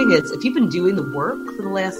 [0.00, 1.98] thing is, if you've been doing the work for the last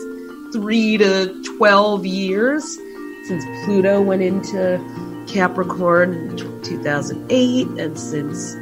[0.53, 2.79] three to 12 years,
[3.25, 4.81] since Pluto went into
[5.29, 8.57] Capricorn in 2008, and since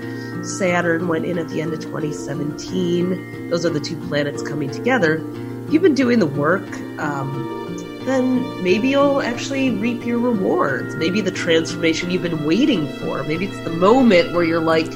[0.59, 5.23] Saturn went in at the end of 2017, those are the two planets coming together.
[5.67, 6.69] If you've been doing the work,
[6.99, 10.97] um, then maybe you'll actually reap your rewards.
[10.97, 13.23] Maybe the transformation you've been waiting for.
[13.23, 14.93] Maybe it's the moment where you're like,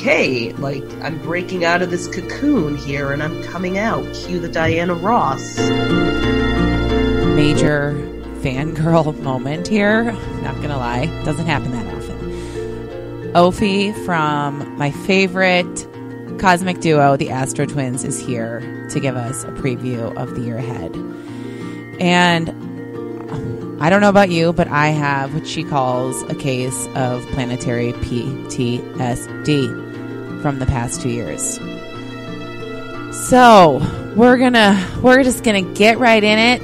[0.00, 4.02] okay, like I'm breaking out of this cocoon here and I'm coming out.
[4.14, 5.58] Cue the Diana Ross.
[7.36, 7.92] Major
[8.40, 10.04] fangirl moment here.
[10.04, 12.18] Not gonna lie, doesn't happen that often.
[13.34, 15.86] Ophi from my favorite
[16.38, 20.96] cosmic duo, the Astrotwins, is here to give us a preview of the year ahead.
[22.00, 22.48] And
[23.82, 27.92] I don't know about you, but I have what she calls a case of planetary
[27.92, 29.89] PTSD
[30.42, 31.58] from the past two years.
[33.28, 33.80] So
[34.16, 36.62] we're gonna we're just gonna get right in it.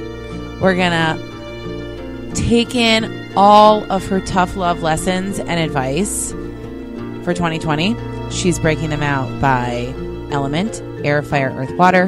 [0.61, 6.31] We're gonna take in all of her tough love lessons and advice
[7.23, 7.95] for 2020.
[8.31, 9.93] She's breaking them out by
[10.31, 12.03] element, air, fire, earth, water,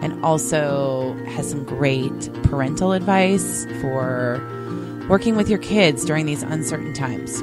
[0.00, 4.40] and also has some great parental advice for
[5.08, 7.42] working with your kids during these uncertain times.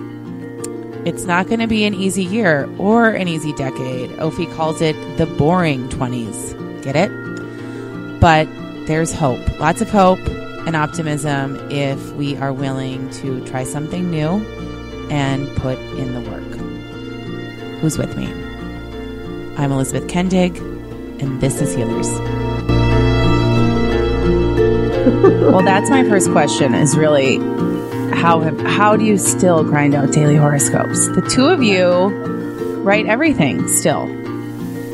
[1.05, 4.09] It's not going to be an easy year or an easy decade.
[4.19, 6.83] Ophi calls it the boring 20s.
[6.83, 7.09] Get it?
[8.19, 8.49] But
[8.85, 9.39] there's hope.
[9.59, 10.19] Lots of hope
[10.67, 14.45] and optimism if we are willing to try something new
[15.09, 16.43] and put in the work.
[17.79, 18.25] Who's with me?
[19.55, 20.57] I'm Elizabeth Kendig,
[21.21, 22.09] and this is Healers.
[25.51, 26.73] well, that's my first question.
[26.73, 27.39] Is really
[28.13, 31.07] how have, how do you still grind out daily horoscopes?
[31.09, 32.07] The two of you
[32.83, 34.07] write everything still.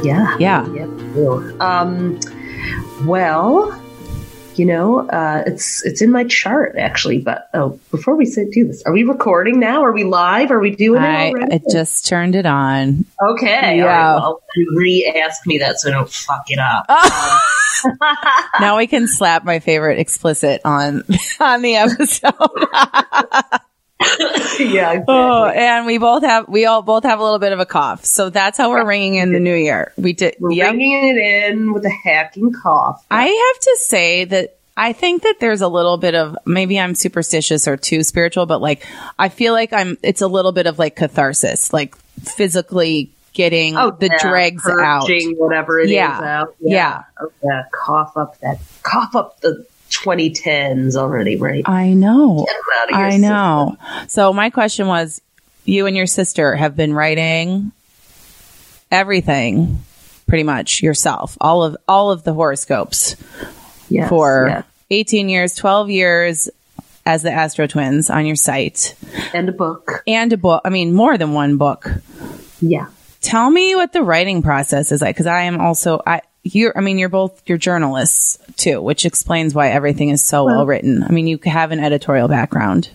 [0.03, 0.35] Yeah.
[0.39, 0.67] Yeah.
[0.71, 1.61] Yep.
[1.61, 2.19] Um,
[3.05, 3.71] well,
[4.57, 7.19] you know, uh, it's it's in my chart actually.
[7.19, 9.83] But oh, before we sit, do this, are we recording now?
[9.83, 10.51] Are we live?
[10.51, 11.55] Are we doing it I, already?
[11.55, 13.05] I just turned it on.
[13.21, 13.77] okay.
[13.77, 13.85] Yeah.
[13.85, 14.41] Right, well,
[14.75, 16.89] re-ask me that so I don't fuck it up.
[16.89, 17.39] Um,
[18.59, 21.03] now we can slap my favorite explicit on
[21.39, 23.59] on the episode.
[24.59, 24.89] yeah.
[24.89, 25.03] Oh, exactly.
[25.07, 28.05] Oh, and we both have we all both have a little bit of a cough,
[28.05, 29.93] so that's how we're ringing in the new year.
[29.97, 30.35] We did.
[30.39, 30.71] We're yep.
[30.71, 31.17] ringing it
[31.51, 33.05] in with a hacking cough.
[33.09, 36.95] I have to say that I think that there's a little bit of maybe I'm
[36.95, 38.85] superstitious or too spiritual, but like
[39.17, 39.97] I feel like I'm.
[40.03, 45.09] It's a little bit of like catharsis, like physically getting Oh, the yeah, dregs out.
[45.37, 46.41] whatever it is Yeah.
[46.41, 46.55] out.
[46.59, 47.03] Yeah.
[47.21, 47.63] Oh, yeah.
[47.71, 48.59] Cough up that.
[48.83, 51.63] Cough up the 2010s already, right?
[51.67, 52.45] I know.
[52.47, 53.77] Get 'em out of your I know.
[54.07, 55.21] So my question was,
[55.65, 57.71] you and your sister have been writing
[58.91, 59.79] everything
[60.27, 63.15] pretty much yourself, all of all of the horoscopes
[63.89, 64.63] Yes, for yes.
[64.89, 66.49] 18 years, 12 years
[67.05, 68.95] as the Astrotwins on your site
[69.33, 70.03] and a book.
[70.07, 70.61] and a book.
[70.65, 71.91] I mean, more than one book.
[72.61, 72.87] Yeah.
[73.21, 76.21] Tell me what the writing process is like, because I am also I.
[76.47, 80.67] You're, I mean, you're both you're journalists too, which explains why everything is so well
[80.67, 81.01] written.
[81.01, 82.89] I mean, you have an editorial background.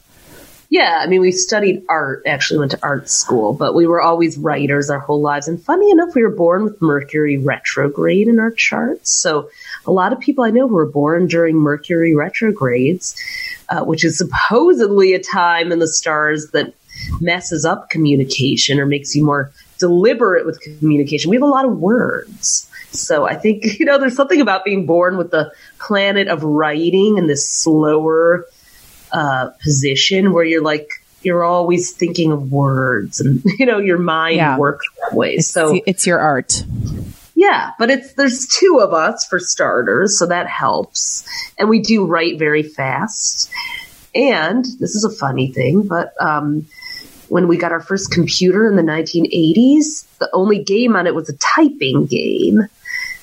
[0.69, 4.39] Yeah, I mean, we studied art, actually went to art school, but we were always
[4.39, 5.49] writers our whole lives.
[5.49, 9.11] And funny enough, we were born with Mercury retrograde in our charts.
[9.11, 9.51] So
[9.85, 13.17] a lot of people I know who were born during Mercury retrogrades,
[13.69, 16.73] uh, which is supposedly a time in the stars that
[17.21, 19.51] messes up communication or makes you more
[19.81, 21.31] deliberate with communication.
[21.31, 22.71] We have a lot of words.
[22.93, 27.19] So I think, you know, there's something about being born with the planet of writing
[27.19, 28.47] and this slower,
[29.13, 30.89] uh, position where you're like
[31.23, 34.57] you're always thinking of words and you know your mind Yeah.
[34.57, 36.65] works that way so it's, it's your art.
[37.35, 41.27] yeah but it's there's two of us for starters so that helps
[41.59, 43.51] and we do write very fast
[44.15, 46.67] and this is a funny thing but um
[47.31, 51.29] when we got our first computer in the 1980s the only game on it was
[51.29, 52.61] a typing game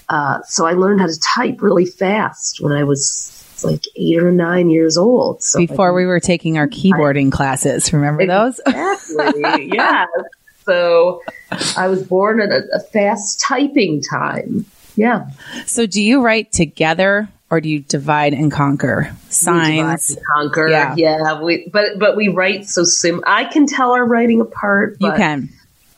[0.09, 3.33] uh, so I learned how to type really fast when I was
[3.63, 5.43] like eight or nine years old.
[5.43, 8.59] So Before we were taking our keyboarding classes, remember those?
[8.65, 9.69] Exactly.
[9.73, 10.05] yeah.
[10.65, 11.21] So
[11.75, 14.65] I was born at a, a fast typing time.
[14.95, 15.29] Yeah.
[15.65, 19.15] So do you write together or do you divide and conquer?
[19.29, 20.07] Signs.
[20.07, 20.67] divide and Conquer.
[20.67, 20.95] Yeah.
[20.97, 21.41] Yeah.
[21.41, 23.23] we, but, but we write so sim.
[23.25, 24.97] I can tell our writing apart.
[24.99, 25.49] You can.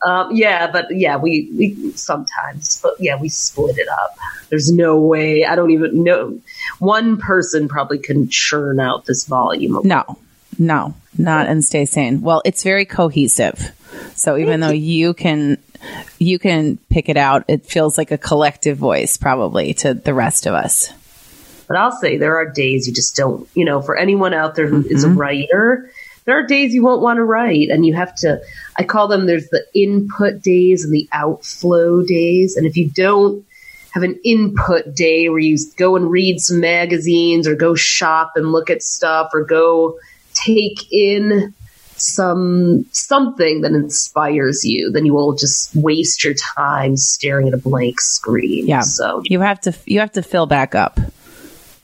[0.06, 4.16] Um, yeah, but yeah, we, we sometimes, but yeah, we split it up.
[4.48, 5.44] There's no way.
[5.44, 6.40] I don't even know.
[6.78, 9.76] One person probably couldn't churn out this volume.
[9.76, 10.18] Of No.
[10.60, 12.20] No, not and stay sane.
[12.20, 13.72] Well, it's very cohesive.
[14.14, 15.56] So even though you can
[16.18, 20.46] you can pick it out, it feels like a collective voice probably to the rest
[20.46, 20.92] of us.
[21.70, 24.66] But I'll say there are days you just don't, you know, for anyone out there
[24.66, 25.18] who is a mm-hmm.
[25.18, 25.88] writer,
[26.24, 28.42] there are days you won't want to write and you have to
[28.74, 32.56] I call them there's the input days and the outflow days.
[32.56, 33.46] And if you don't
[33.92, 38.50] have an input day where you go and read some magazines or go shop and
[38.50, 39.96] look at stuff or go
[40.34, 41.54] take in
[41.94, 47.58] some something that inspires you, then you will just waste your time staring at a
[47.58, 48.66] blank screen.
[48.66, 48.80] Yeah.
[48.80, 50.98] So You have to you have to fill back up.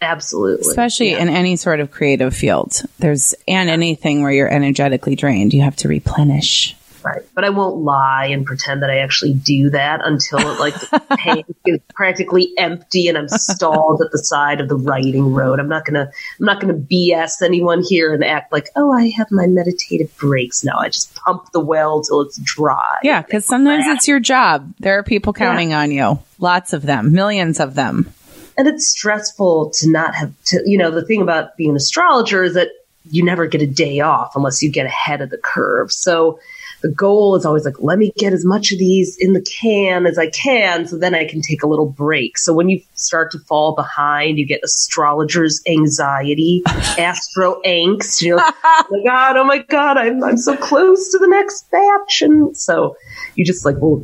[0.03, 0.69] Absolutely.
[0.69, 1.23] especially Yeah.
[1.23, 2.83] in any sort of creative field.
[2.99, 6.77] There's and anything where you're energetically drained, you have to replenish.
[7.05, 7.23] Right.
[7.37, 11.01] But I won't lie and pretend that I actually do that until it, like the
[11.21, 15.61] tank is practically empty and I'm stalled at the side of the writing road.
[15.61, 16.11] I'm not gonna
[16.41, 20.65] I'm not gonna BS anyone here and act like, oh, I have my meditative breaks
[20.65, 20.79] now.
[20.79, 22.99] I just pump the well till it's dry.
[23.05, 24.75] Yeah, because sometimes it's your job.
[24.81, 26.19] There are people counting on you.
[26.41, 28.13] Lots of them, millions of them.
[28.57, 32.43] And it's stressful to not have to you know, the thing about being an astrologer
[32.43, 32.69] is that
[33.11, 35.93] you never get a day off unless you get ahead of the curve.
[35.93, 36.39] So
[36.83, 40.07] the goal is always like, let me get as much of these in the can
[40.07, 42.37] as I can so then I can take a little break.
[42.39, 48.23] So when you start to fall behind, you get astrologer's anxiety, astro angst.
[48.23, 51.71] You're like, oh my God, oh my God, I'm, I'm so close to the next
[51.71, 52.23] batch.
[52.23, 52.97] And so
[53.35, 54.03] you just like, well,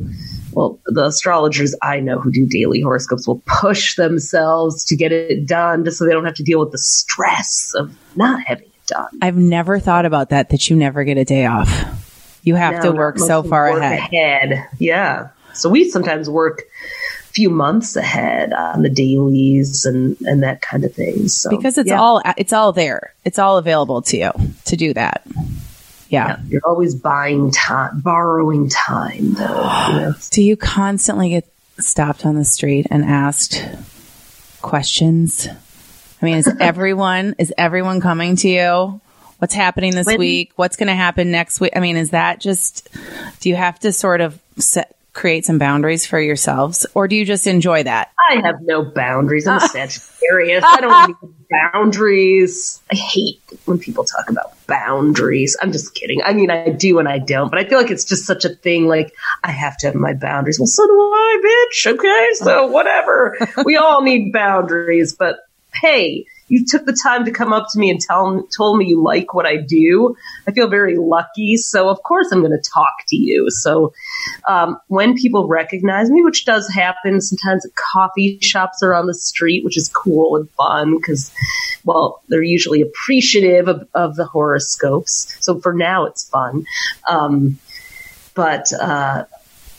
[0.53, 5.47] well, the astrologers I know who do daily horoscopes will push themselves to get it
[5.47, 8.85] done just so they don't have to deal with the stress of not having it
[8.87, 9.09] done.
[9.21, 11.69] I've never thought about that, that you never get a day off.
[12.43, 14.51] You have to work so far work ahead.
[14.51, 14.67] ahead.
[14.77, 15.29] Yeah.
[15.53, 16.63] So we sometimes work
[17.21, 21.29] a few months ahead on the dailies and, and that kind of thing.
[21.29, 22.01] So Because it's yeah.
[22.01, 23.13] all it's all there.
[23.23, 24.31] It's all available to you
[24.65, 25.25] to do that.
[26.13, 26.39] Yeah.
[26.47, 29.87] You're always buying time, borrowing time though.
[29.89, 30.13] You know?
[30.29, 31.47] Do you constantly get
[31.79, 33.65] stopped on the street and asked
[34.61, 35.47] questions?
[36.21, 39.01] I mean, is everyone is everyone coming to you?
[39.39, 40.51] What's happening this When- week?
[40.55, 41.73] What's going to happen next week?
[41.75, 42.89] I mean, is that just
[43.39, 47.25] do you have to sort of set create some boundaries for yourselves or do you
[47.25, 48.11] just enjoy that?
[48.29, 49.47] I have no boundaries.
[49.47, 50.63] I'm a Sagittarius.
[50.63, 52.81] I don't need boundaries.
[52.91, 55.57] I hate when people talk about boundaries.
[55.61, 56.21] I'm just kidding.
[56.23, 58.49] I mean, I do and I don't, but I feel like it's just such a
[58.49, 58.87] thing.
[58.87, 59.13] Like
[59.43, 60.59] I have to have my boundaries.
[60.59, 61.93] Well, so do I, bitch.
[61.93, 63.37] Okay, so whatever.
[63.65, 65.39] we all need boundaries, but
[65.73, 66.25] hey.
[66.53, 69.33] You took the time to come up to me and tell told me you like
[69.33, 70.15] what I do.
[70.47, 73.49] I feel very lucky, so of course I'm going to talk to you.
[73.49, 73.91] So
[74.47, 79.15] um, when people recognize me, which does happen sometimes at coffee shops or on the
[79.15, 81.33] street, which is cool and fun because,
[81.85, 85.35] well, they're usually appreciative of, of the horoscopes.
[85.39, 86.65] So for now, it's fun.
[87.09, 87.57] Um,
[88.35, 89.25] but uh,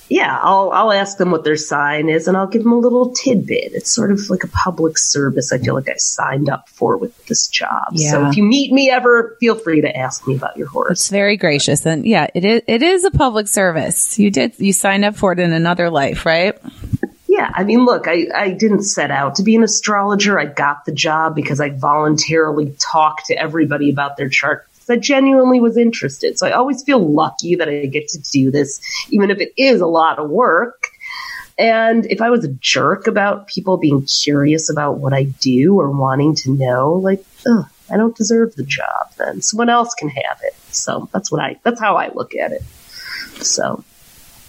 [0.09, 3.11] yeah, I'll I'll ask them what their sign is, and I'll give them a little
[3.11, 3.73] tidbit.
[3.73, 5.53] It's sort of like a public service.
[5.53, 7.89] I feel like I signed up for with this job.
[7.93, 8.11] Yeah.
[8.11, 10.93] So if you meet me ever, feel free to ask me about your horoscope.
[10.93, 14.19] It's very gracious and yeah, it is it is a public service.
[14.19, 16.59] You did you signed up for it in another life, right?
[17.27, 20.39] Yeah, I mean, look, I, I didn't set out to be an astrologer.
[20.39, 24.69] I got the job because I voluntarily talked to everybody about their chart.
[24.91, 26.39] I genuinely was interested.
[26.39, 29.81] So I always feel lucky that I get to do this, even if it is
[29.81, 30.89] a lot of work.
[31.59, 35.91] And if I was a jerk about people being curious about what I do or
[35.91, 39.41] wanting to know, like, ugh, I don't deserve the job then.
[39.41, 40.55] Someone else can have it.
[40.75, 42.63] So that's what I, that's how I look at it.
[43.43, 43.85] So.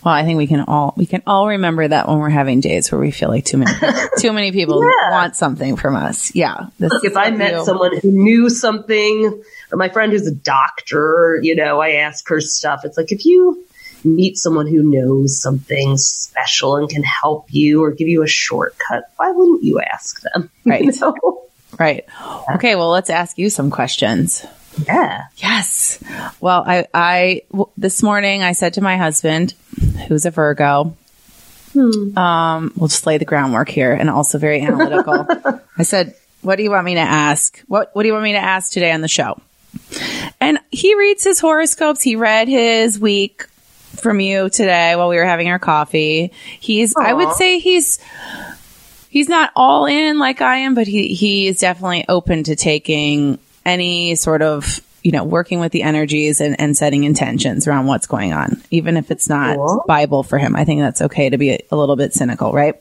[0.06, 2.92] Well, I think we can all we can all remember that when we're having days
[2.92, 3.72] where we feel like too many
[4.20, 5.10] too many people Yeah.
[5.12, 6.34] want something from us.
[6.36, 6.68] Yeah.
[6.80, 10.36] This Look, if I met you- someone who knew something, or my friend who's a
[10.36, 12.82] doctor, you know, I ask her stuff.
[12.86, 13.66] It's like if you
[14.04, 19.10] meet someone who knows something special and can help you or give you a shortcut,
[19.18, 20.52] why wouldn't you ask them?
[20.66, 20.84] Right.
[20.84, 21.42] You know?
[21.80, 22.06] Right.
[22.56, 24.46] Okay, well, let's ask you some questions.
[24.88, 25.24] Yeah.
[25.38, 26.00] Yes.
[26.42, 29.54] Well, I, I, w- this morning I said to my husband,
[30.08, 30.96] who's a Virgo,
[32.18, 35.28] um, we'll just lay the groundwork here and also very analytical.
[35.78, 37.62] I said, what do you want me to ask?
[37.68, 39.40] What, what do you want me to ask today on the show?
[40.40, 42.02] And he reads his horoscopes.
[42.02, 43.48] He read his week
[43.96, 46.32] from you today while we were having our coffee.
[46.60, 48.00] He's, I would say he's,
[49.10, 53.40] he's not all in like I am, but he, he is definitely open to taking
[53.66, 58.08] any sort of, you know, working with the energies and, and setting intentions around what's
[58.08, 59.84] going on, even if it's not Cool.
[59.88, 60.56] Bible for him.
[60.56, 62.74] I think that's okay to be a, a little bit cynical, right?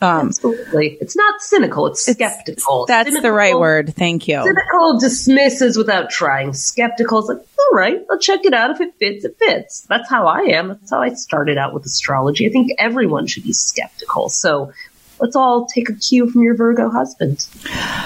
[0.00, 0.96] Um, Absolutely.
[1.02, 2.86] It's not cynical, it's skeptical.
[2.86, 3.94] That's the right word.
[3.94, 4.42] Thank you.
[4.42, 6.54] Cynical dismisses without trying.
[6.54, 8.70] Skeptical is like, all right, I'll check it out.
[8.70, 9.82] If it fits, it fits.
[9.82, 10.68] That's how I am.
[10.68, 12.46] That's how I started out with astrology.
[12.46, 14.30] I think everyone should be skeptical.
[14.30, 14.72] So
[15.20, 17.46] let's all take a cue from your Virgo husband.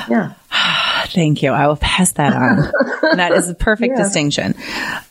[0.08, 0.34] Yeah.
[1.08, 1.50] Thank you.
[1.52, 2.72] I will pass that on.
[3.16, 4.02] that is a perfect Yeah.
[4.04, 4.54] distinction.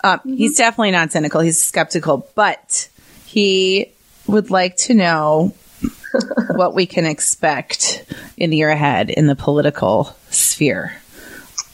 [0.03, 1.41] Um, He's definitely not cynical.
[1.41, 2.89] He's skeptical, but
[3.25, 3.91] he
[4.27, 5.53] would like to know
[6.55, 8.05] what we can expect
[8.37, 10.93] in the year ahead in the political sphere.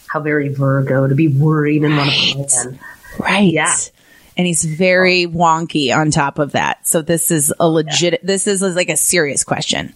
[0.07, 2.48] How very Virgo to be worried and want to Right.
[2.50, 2.79] plan.
[3.19, 3.53] Right.
[3.53, 3.74] Yeah.
[4.39, 6.88] And he's very wonky on top of that.
[6.88, 9.93] So this is a legit, this is like a serious question.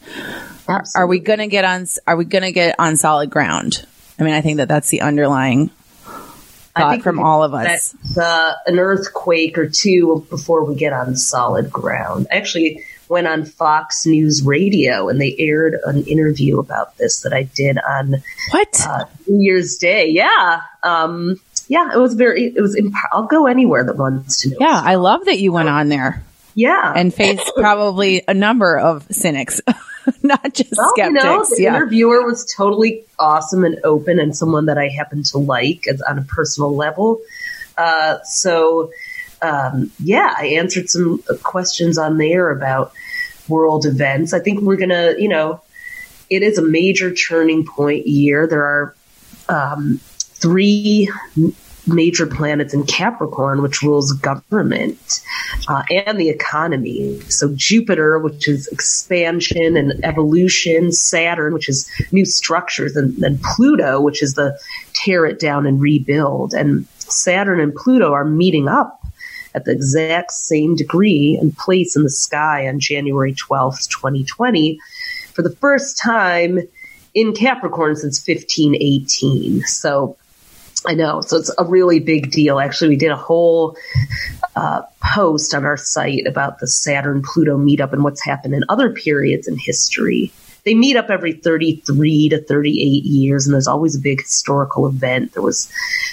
[0.98, 3.86] Are we going to get on, are we going to get on solid ground?
[4.20, 5.72] I mean, I think that that's the underlying
[6.76, 7.96] thought from all of us.
[8.18, 12.28] uh, an earthquake or two before we get on solid ground.
[12.30, 17.43] Actually went on Fox News Radio and they aired an interview about this that I
[17.43, 18.15] did on
[18.51, 18.86] What?
[18.88, 20.10] uh, New Year's Day.
[20.10, 20.62] Yeah.
[20.84, 21.39] Um,
[21.70, 24.58] yeah, it was very, it was, imp- I'll go anywhere that wants to know.
[24.60, 26.24] yeah, I love that you went on there
[26.55, 26.91] Yeah.
[26.96, 29.62] and faced probably a number of cynics,
[30.24, 31.24] not just well, you skeptics.
[31.24, 31.75] know, the yeah.
[31.75, 36.17] interviewer was totally awesome and open and someone that I happen to like as, on
[36.20, 37.22] a personal level.
[37.77, 38.91] Uh, so,
[39.44, 42.94] um, yeah, I answered some questions on there about
[43.50, 44.34] world events.
[44.34, 45.62] I think we're going to, you know,
[46.30, 48.48] it is a major turning point year.
[48.48, 48.96] There are
[49.50, 51.12] um, three
[51.86, 55.20] major planets in Capricorn, which rules government
[55.68, 57.20] uh, and the economy.
[57.30, 64.00] So Jupiter, which is expansion and evolution, Saturn, which is new structures, and then Pluto,
[64.00, 64.58] which is the
[64.94, 66.54] tear it down and rebuild.
[66.54, 69.03] And Saturn and Pluto are meeting up
[69.56, 74.80] at the exact same degree and place in the sky on January 12th, 2020,
[75.34, 76.60] for the first time
[77.14, 79.62] in Capricorn since 1518.
[79.62, 80.18] So
[80.86, 81.22] I know.
[81.22, 82.60] So it's a really big deal.
[82.60, 83.78] Actually, we did a whole
[84.56, 88.92] uh, post on our site about the Saturn Pluto meetup and what's happened in other
[88.92, 90.32] periods in history.
[90.65, 95.34] They meet up every 33 to 38 years, and there's always a big historical event.
[95.34, 95.72] There was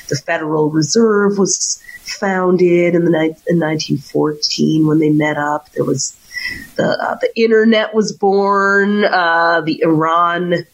[0.09, 3.13] the Federal Reserve was founded in the
[3.47, 5.71] in 1914 when they met up.
[5.73, 6.17] There was
[6.77, 9.05] the uh, the internet was born.
[9.05, 10.67] Uh, the Iran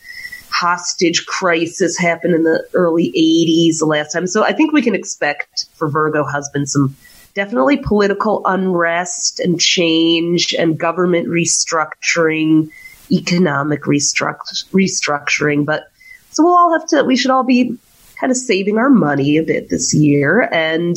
[0.51, 4.27] hostage crisis happened in the early 80s the last time.
[4.27, 6.97] So I think we can expect for Virgo husband some
[7.35, 12.71] definitely political unrest and change and government restructuring,
[13.11, 15.65] economic restruct- restructuring.
[15.65, 15.91] But
[16.31, 17.79] so we'll all have to, we should all be
[18.21, 20.97] kind of saving our money a bit this year and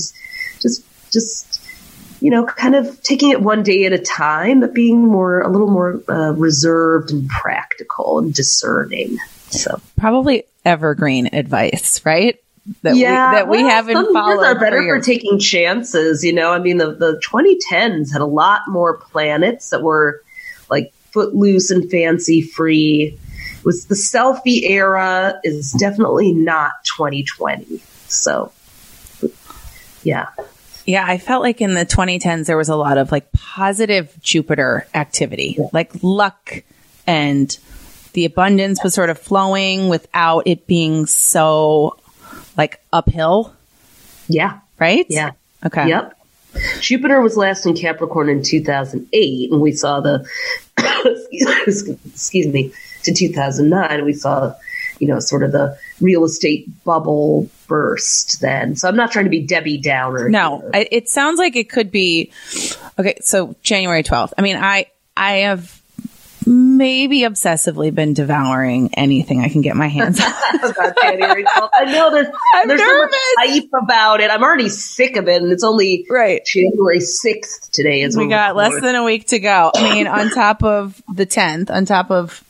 [0.61, 1.61] just, just,
[2.21, 5.49] you know, kind of taking it one day at a time, but being more, a
[5.49, 9.17] little more uh, reserved and practical and discerning.
[9.49, 12.41] So Probably evergreen advice, right?
[12.83, 14.41] That we, that we well, haven't some followed.
[14.41, 16.23] years are better for for taking chances.
[16.23, 20.21] You know, I mean, the the 2010s had a lot more planets that were
[20.69, 23.17] like footloose and fancy free.
[23.57, 27.81] It was the selfie era is definitely not 2020.
[28.07, 28.51] So,
[30.03, 30.27] yeah,
[30.85, 34.87] Yeah, I felt like in the 2010s there was a lot of like positive Jupiter
[34.95, 36.63] activity, like luck
[37.05, 37.55] and
[38.13, 41.97] the abundance was sort of flowing without it being so
[42.57, 43.53] like uphill,
[44.27, 45.05] yeah, right?
[45.09, 45.31] yeah.
[45.65, 45.89] Okay.
[45.89, 46.18] Yep.
[46.81, 50.25] Jupiter was last in Capricorn in 2008, and we saw the,
[51.67, 54.53] excuse me, to 2009, we saw,
[54.99, 58.75] you know, sort of the real estate bubble burst then.
[58.75, 60.29] So I'm not trying to be Debbie Downer.
[60.29, 60.87] No, here.
[60.91, 62.31] It sounds like it could be
[62.97, 63.17] okay.
[63.21, 64.33] So January 12th.
[64.37, 65.78] I mean, I, I have
[66.49, 70.19] maybe obsessively been devouring anything I can get my hands
[70.53, 70.71] on.
[70.71, 71.69] about January 12th.
[71.73, 74.31] I know there's, I'm there's so much hype about it.
[74.31, 76.43] I'm already sick of it, and it's only right.
[76.43, 78.01] January 6th today.
[78.01, 79.71] Is We got less than a week to go.
[79.75, 82.43] I mean, on top of the 10th, on top of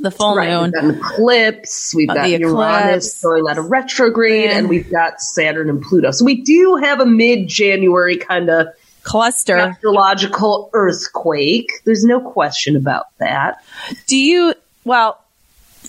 [0.00, 0.62] the full Right, moon.
[0.64, 4.58] we've got an eclipse, we've Uh, got Uranus going out of retrograde, Yeah.
[4.58, 6.10] and we've got Saturn and Pluto.
[6.10, 8.68] So we do have a mid-January kind of
[9.04, 9.56] cluster.
[9.56, 11.70] astrological earthquake.
[11.84, 13.62] There's no question about that.
[14.06, 15.22] Do you, well,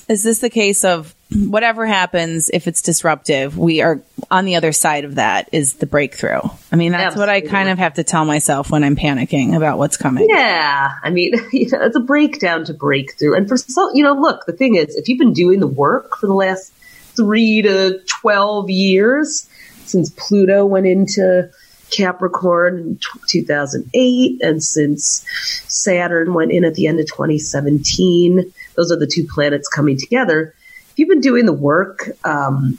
[0.08, 4.72] is this the case of whatever happens, if it's disruptive, we are on the other
[4.72, 6.42] side of that is the breakthrough?
[6.72, 9.78] I mean, that's what I kind of have to tell myself when I'm panicking about
[9.78, 10.28] what's coming.
[10.30, 13.36] Yeah, I mean, you know, it's a breakdown to breakthrough.
[13.36, 16.18] And for so you know, look, the thing is, if you've been doing the work
[16.18, 16.72] for the last
[17.16, 19.50] three to 12 years
[19.86, 21.50] since Pluto went into
[21.92, 25.26] Capricorn in 2008, and since
[25.68, 30.54] Saturn went in at the end of 2017, those are the two planets coming together.
[30.92, 32.78] If you've been doing the work, um,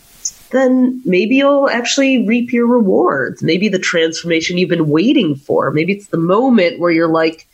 [0.51, 3.43] then maybe you'll actually reap your rewards.
[3.43, 5.71] Maybe the transformation you've been waiting for.
[5.71, 7.47] Maybe it's the moment where you're like,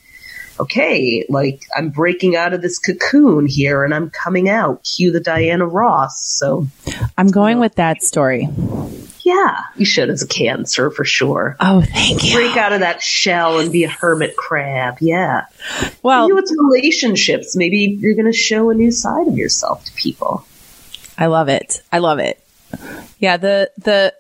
[0.60, 4.84] okay, like I'm breaking out of this cocoon here and I'm coming out.
[4.84, 6.20] Cue the Diana Ross.
[6.20, 6.66] So
[7.16, 8.48] I'm going with that story.
[9.24, 11.56] Yeah, you should as a cancer for sure.
[11.60, 12.34] Oh, thank you.
[12.34, 14.98] Break out of that shell and be a hermit crab.
[15.00, 15.46] Yeah.
[16.02, 17.54] Well, you know, it's relationships.
[17.54, 20.44] Maybe you're going to show a new side of yourself to people.
[21.16, 21.82] I love it.
[21.92, 22.44] I love it.
[23.18, 24.14] Yeah, the the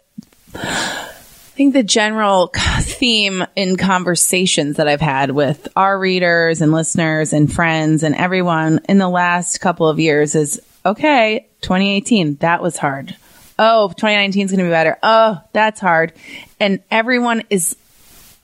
[0.54, 7.32] I think the general theme in conversations that I've had with our readers and listeners
[7.32, 12.76] and friends and everyone in the last couple of years is okay, 2018, that was
[12.76, 13.16] hard.
[13.64, 14.98] Oh, 2019 is going to be better.
[15.04, 16.12] Oh, that's hard.
[16.58, 17.76] And everyone is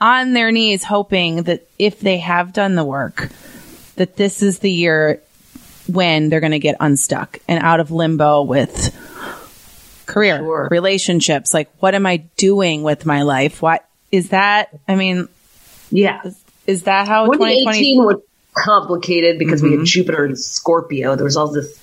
[0.00, 3.28] on their knees hoping that if they have done the work,
[3.96, 5.20] that this is the year
[5.88, 8.94] when they're going to get unstuck and out of limbo with
[10.06, 10.68] career, Sure.
[10.70, 11.52] relationships.
[11.52, 13.60] Like, what am I doing with my life?
[13.60, 14.68] What is that?
[14.86, 15.26] I mean,
[15.90, 16.22] Yeah.
[16.66, 17.64] is that how 2020?
[17.64, 18.16] 2018 was
[18.64, 19.78] complicated because we Mm-hmm.
[19.80, 21.14] had Jupiter and Scorpio.
[21.14, 21.78] There was all this,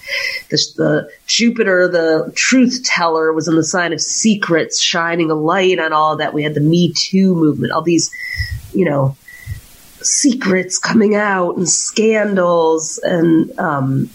[0.49, 5.79] this, the Jupiter, the truth teller was in the sign of secrets, shining a light
[5.79, 6.33] on all that.
[6.33, 8.11] We had the Me Too movement, all these,
[8.73, 9.15] you know,
[10.01, 14.09] secrets coming out and scandals and, um,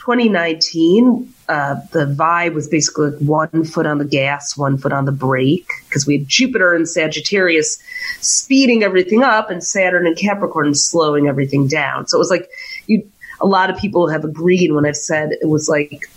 [0.00, 5.04] 2019, uh, the vibe was basically like one foot on the gas, one foot on
[5.04, 7.82] the brake, because we had Jupiter and Sagittarius
[8.20, 12.06] speeding everything up, and Saturn and Capricorn slowing everything down.
[12.06, 12.48] So it was like
[12.86, 13.10] you.
[13.40, 16.08] A lot of people have agreed when I've said it was like,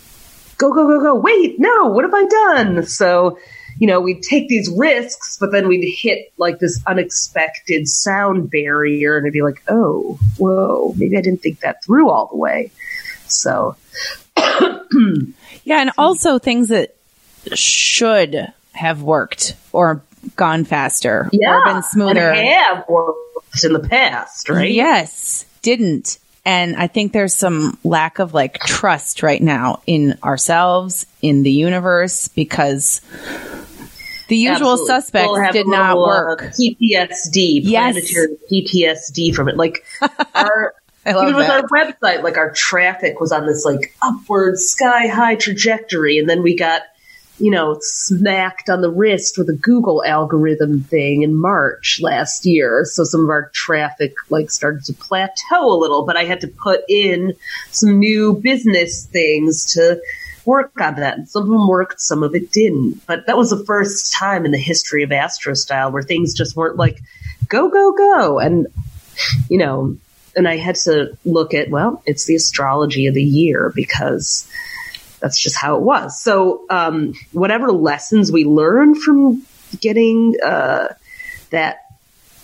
[0.56, 1.14] go, go, go, go.
[1.16, 2.86] Wait, no, what have I done?
[2.86, 3.38] So,
[3.80, 9.16] you know, we'd take these risks, but then we'd hit like this unexpected sound barrier,
[9.16, 12.70] and it'd be like, oh, whoa, maybe I didn't think that through all the way.
[13.26, 13.74] So,
[15.64, 16.94] Yeah, and also things that
[17.52, 20.02] should have worked or
[20.36, 22.30] gone faster yeah, or been smoother.
[22.30, 24.70] and have worked in the past, right?
[24.72, 26.18] Yes, didn't.
[26.46, 31.52] And I think there's some lack of like trust right now in ourselves, in the
[31.52, 33.02] universe, because
[34.28, 34.86] the usual Absolutely.
[34.86, 36.40] suspects We'll did a not little, uh, work.
[36.58, 37.96] PTSD, Yes.
[38.50, 39.56] PTSD from it.
[39.58, 39.84] Like
[40.34, 40.74] our
[41.08, 41.62] I love even with that.
[41.62, 46.42] our website, like our traffic was on this like upward sky high trajectory, and then
[46.42, 46.82] we got
[47.38, 52.84] you know smacked on the wrist with a Google algorithm thing in March last year.
[52.84, 56.48] So some of our traffic like started to plateau a little, but I had to
[56.48, 57.34] put in
[57.70, 60.00] some new business things to
[60.44, 61.28] work on that.
[61.28, 63.06] Some of them worked, some of it didn't.
[63.06, 66.76] But that was the first time in the history of Astrostyle where things just weren't
[66.76, 67.00] like
[67.48, 68.66] go go go and
[69.48, 69.96] you know
[70.38, 74.48] and I had to look at, well, it's the astrology of the year because
[75.18, 76.22] that's just how it was.
[76.22, 79.44] So, um, whatever lessons we learn from
[79.80, 80.94] getting uh,
[81.50, 81.78] that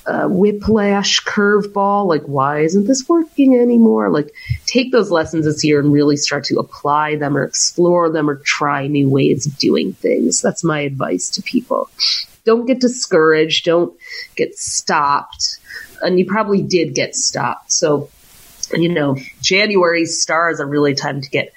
[0.06, 4.10] uh, whiplash curveball, like, why isn't this working anymore?
[4.10, 4.34] Like,
[4.66, 8.36] take those lessons this year and really start to apply them or explore them or
[8.44, 10.42] try new ways of doing things.
[10.42, 11.88] That's my advice to people.
[12.44, 13.64] Don't get discouraged.
[13.64, 13.96] Don't
[14.34, 15.60] get stopped
[16.04, 17.72] and you probably did get stopped.
[17.72, 18.10] So,
[18.72, 21.52] you know, January stars a really time to get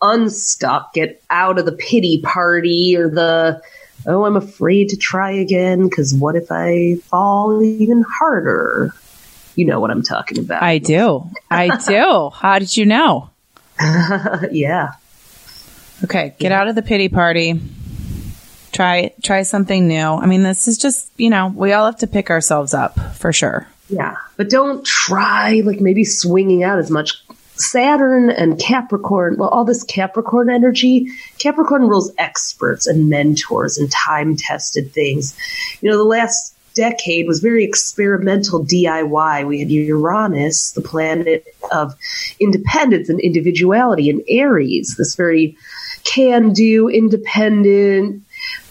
[0.00, 3.60] unstuck, get out of the pity party or the,
[4.06, 8.94] oh, I'm afraid to try again because what if I fall even harder?
[9.56, 10.62] You know what I'm talking about.
[10.62, 11.28] I do.
[11.50, 12.30] I do.
[12.30, 13.30] How did you know?
[14.52, 14.92] yeah.
[16.04, 17.60] Okay, get out of the pity party.
[18.70, 19.96] Try try something new.
[19.96, 23.32] I mean, this is just, you know, we all have to pick ourselves up for
[23.32, 23.66] sure.
[23.88, 24.16] Yeah.
[24.36, 27.22] But don't try like maybe swinging out as much.
[27.54, 34.36] Saturn and Capricorn, well, all this Capricorn energy, Capricorn rules experts and mentors and time
[34.36, 35.36] tested things.
[35.80, 39.46] You know, the last decade was very experimental DIY.
[39.46, 41.96] We had Uranus, the planet of
[42.38, 45.56] independence and individuality, and Aries, this very
[46.04, 48.22] can do, independent,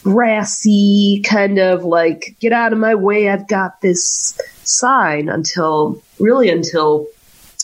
[0.07, 6.49] brassy kind of like, get out of my way, I've got this sign until really
[6.49, 7.07] until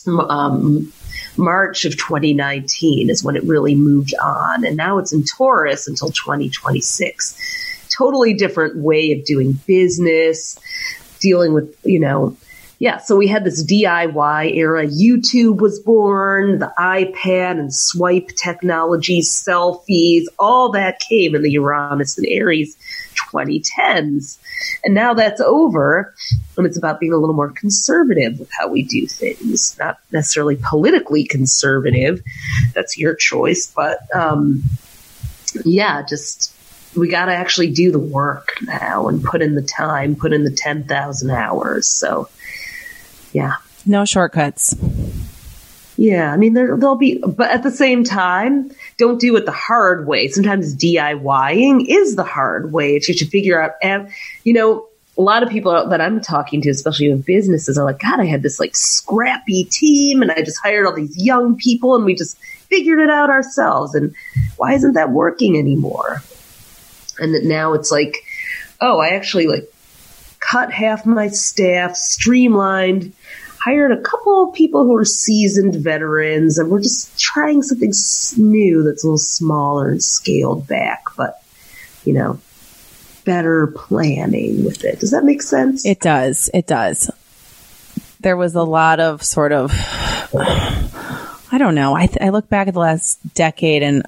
[0.06, 0.92] um,
[1.36, 4.64] March of 2019 is when it really moved on.
[4.64, 7.86] And now it's in Taurus until 2026.
[7.96, 10.58] Totally different way of doing business,
[11.20, 12.36] dealing with, you know,
[12.78, 14.86] yeah, so we had this DIY era.
[14.86, 22.18] YouTube was born, the iPad and swipe technology, selfies, all that came in the Uranus
[22.18, 22.76] and Aries
[23.32, 24.38] 2010s.
[24.82, 26.14] And now that's over,
[26.56, 29.76] and it's about being a little more conservative with how we do things.
[29.78, 32.22] Not necessarily politically conservative,
[32.74, 34.62] that's your choice, but um,
[35.64, 36.53] yeah, just
[36.96, 40.44] we got to actually do the work now and put in the time, put in
[40.44, 41.88] the 10,000 hours.
[41.88, 42.28] So,
[43.32, 43.56] yeah.
[43.86, 44.74] No shortcuts.
[45.96, 49.52] Yeah, I mean there there'll be, but at the same time, don't do it the
[49.52, 50.26] hard way.
[50.28, 52.96] Sometimes DIYing is the hard way.
[52.96, 54.10] It's you should figure out, and
[54.42, 58.00] you know, a lot of people that I'm talking to, especially in businesses, are like,
[58.00, 61.94] God, I had this like scrappy team, and I just hired all these young people,
[61.94, 62.36] and we just
[62.68, 63.94] figured it out ourselves.
[63.94, 64.16] And
[64.56, 66.22] why isn't that working anymore?
[67.18, 68.16] And that now it's like,
[68.80, 69.70] oh, I actually like
[70.40, 73.14] cut half my staff, streamlined
[73.64, 77.92] hired a couple of people who are seasoned veterans, and we're just trying something
[78.36, 81.42] new that's a little smaller and scaled back, but
[82.04, 82.38] you know,
[83.24, 85.00] better planning with it.
[85.00, 85.86] Does that make sense?
[85.86, 86.50] It does.
[86.52, 87.10] It does.
[88.20, 89.72] There was a lot of sort of,
[90.34, 91.94] I don't know.
[91.94, 94.02] I, th- I look back at the last decade and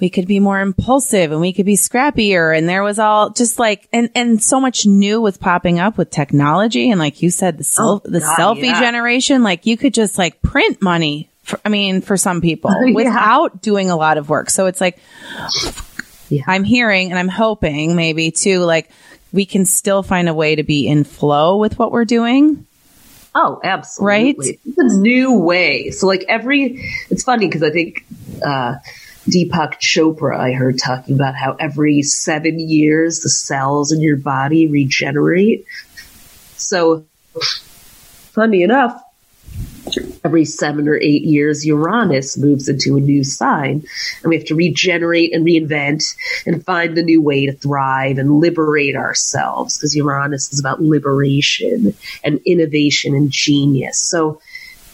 [0.00, 2.56] we could be more impulsive and we could be scrappier.
[2.56, 6.10] And there was all just like, and, and so much new was popping up with
[6.10, 6.90] technology.
[6.90, 8.80] And like you said, the, sel- Oh, the God, selfie yeah.
[8.80, 11.30] generation, like you could just like print money.
[11.44, 12.92] For, I mean, for some people Yeah.
[12.94, 14.50] without doing a lot of work.
[14.50, 14.98] So it's like,
[16.28, 16.42] Yeah.
[16.46, 18.90] I'm hearing and I'm hoping maybe too, like
[19.32, 22.66] we can still find a way to be in flow with what we're doing.
[23.34, 24.06] Oh, absolutely.
[24.06, 24.36] Right?
[24.38, 25.90] It's a new way.
[25.90, 28.04] So like every, it's funny because I think,
[28.44, 28.76] uh,
[29.28, 34.68] Deepak Chopra, I heard talking about how every seven years the cells in your body
[34.68, 35.66] regenerate.
[36.56, 37.04] So
[38.32, 39.02] funny enough,
[40.24, 43.84] every seven or eight years, Uranus moves into a new sign,
[44.22, 46.04] and we have to regenerate and reinvent
[46.46, 51.94] and find a new way to thrive and liberate ourselves because Uranus is about liberation
[52.22, 53.98] and innovation and genius.
[53.98, 54.40] So,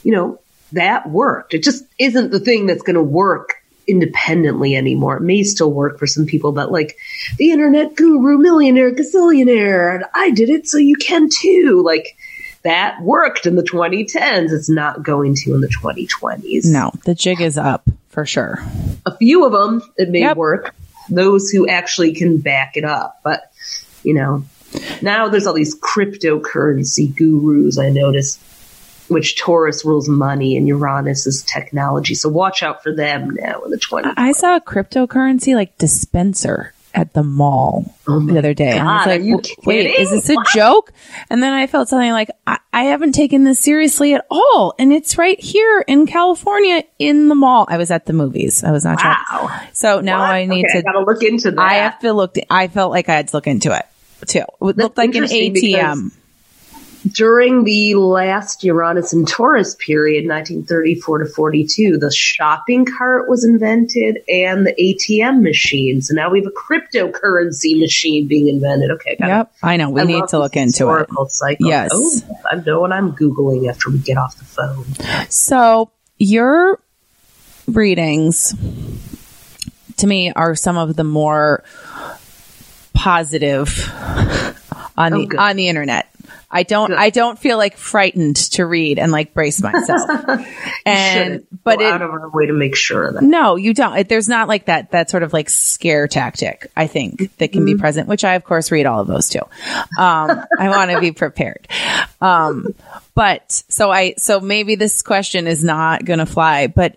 [0.02, 0.40] you know,
[0.72, 1.52] that worked.
[1.52, 5.16] It just isn't the thing that's going to work independently anymore.
[5.16, 6.96] It may still work for some people, but like
[7.38, 11.82] the internet guru, millionaire, gazillionaire, and I did it, so you can too.
[11.84, 12.16] Like,
[12.62, 14.52] that worked in the 2010s.
[14.52, 16.64] It's not going to in the 2020s.
[16.66, 18.64] No, the jig is up for sure.
[19.04, 20.36] A few of them, it may Yep.
[20.36, 20.74] work.
[21.10, 23.18] Those who actually can back it up.
[23.24, 23.50] But,
[24.04, 24.44] you know,
[25.02, 28.38] now there's all these cryptocurrency gurus I noticed,
[29.08, 32.14] which Taurus rules money and Uranus is technology.
[32.14, 34.14] So watch out for them now in the 20s.
[34.16, 38.72] I saw a cryptocurrency like dispenser at the mall oh the other day.
[38.78, 40.92] and I was like, are you "W- wait, is this a joke?
[41.30, 44.74] And then I felt something like, I, I haven't taken this seriously at all.
[44.78, 47.64] And it's right here in California in the mall.
[47.70, 48.62] I was at the movies.
[48.62, 49.46] I was not Wow.
[49.48, 49.68] trying.
[49.72, 50.30] So now What?
[50.34, 51.60] I need Okay, I to, gotta look into that.
[51.60, 53.86] I have to look, I felt like I had to look into it
[54.28, 54.40] too.
[54.40, 56.12] It That's looked like an ATM.
[57.10, 64.18] During the last Uranus and Taurus period, 1934 to 42, the shopping cart was invented
[64.28, 66.00] and the ATM machine.
[66.00, 68.90] So now we have a cryptocurrency machine being invented.
[68.92, 69.28] Okay, got it.
[69.28, 69.52] Yep.
[69.62, 69.90] I know.
[69.90, 71.08] We I need to look into it.
[71.28, 71.66] Cycle.
[71.68, 71.90] Yes.
[71.92, 74.84] Oh, I know what I'm Googling after we get off the phone.
[75.30, 76.78] So your
[77.66, 78.54] readings
[79.96, 81.64] to me are some of the more
[82.94, 83.90] positive
[84.96, 85.40] on Oh, the good.
[85.40, 86.08] on the internet.
[86.54, 86.98] I don't Good.
[86.98, 90.10] I don't feel like frightened to read and like brace myself.
[90.84, 93.22] and but it out of our way to make sure that.
[93.22, 93.96] no, you don't.
[93.96, 97.64] It- There's not like that, that sort of like scare tactic, I think, that can
[97.64, 99.40] be present, which I, of course, read all of those too.
[99.98, 101.66] Um, I want to be prepared.
[102.20, 102.74] Um,
[103.14, 106.96] but so I, so maybe this question is not going to fly, but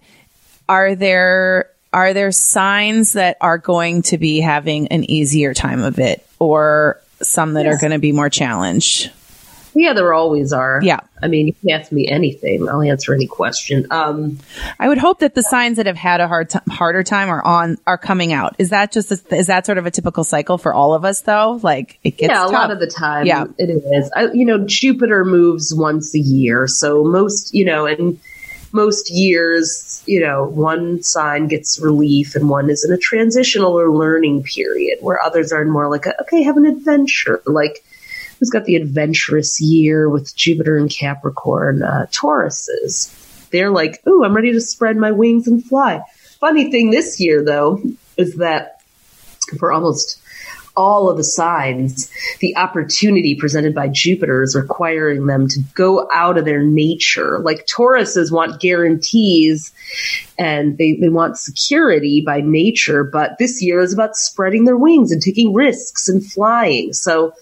[0.68, 6.00] are there, are there signs that are going to be having an easier time of
[6.00, 9.12] it or some that are going to be more challenged?
[9.76, 10.80] Yeah, there always are.
[10.82, 11.02] Yeah.
[11.22, 12.70] I mean, you can ask me anything.
[12.70, 13.88] I'll answer any question.
[13.92, 14.40] Um,
[14.80, 17.44] I would hope that the signs that have had a hard t- harder time are
[17.44, 18.56] on are coming out.
[18.58, 21.22] Is that just a, is that sort of a typical cycle for all of us
[21.22, 21.60] though?
[21.62, 22.54] Like it gets yeah, a tough.
[22.54, 23.46] lot of the time, Yeah.
[23.58, 24.10] it is.
[24.16, 28.18] I, you know, Jupiter moves once a year, so most, you know, and
[28.72, 33.90] most years, you know, one sign gets relief and one is in a transitional or
[33.90, 37.42] learning period, where others are more like, a, okay, have an adventure.
[37.46, 37.84] Like,
[38.40, 41.84] who's got the adventurous year with Jupiter and Capricorn?
[41.84, 43.50] Uh, Tauruses.
[43.50, 46.02] They're like, ooh, I'm ready to spread my wings and fly.
[46.40, 47.82] Funny thing this year, though,
[48.18, 48.82] is that
[49.58, 50.20] for almost
[50.76, 56.38] all of the signs, the opportunity presented by Jupiter is requiring them to go out
[56.38, 57.40] of their nature.
[57.40, 59.72] Like Tauruses want guarantees
[60.38, 65.12] and they, they want security by nature, but this year is about spreading their wings
[65.12, 66.94] and taking risks and flying.
[66.94, 67.34] So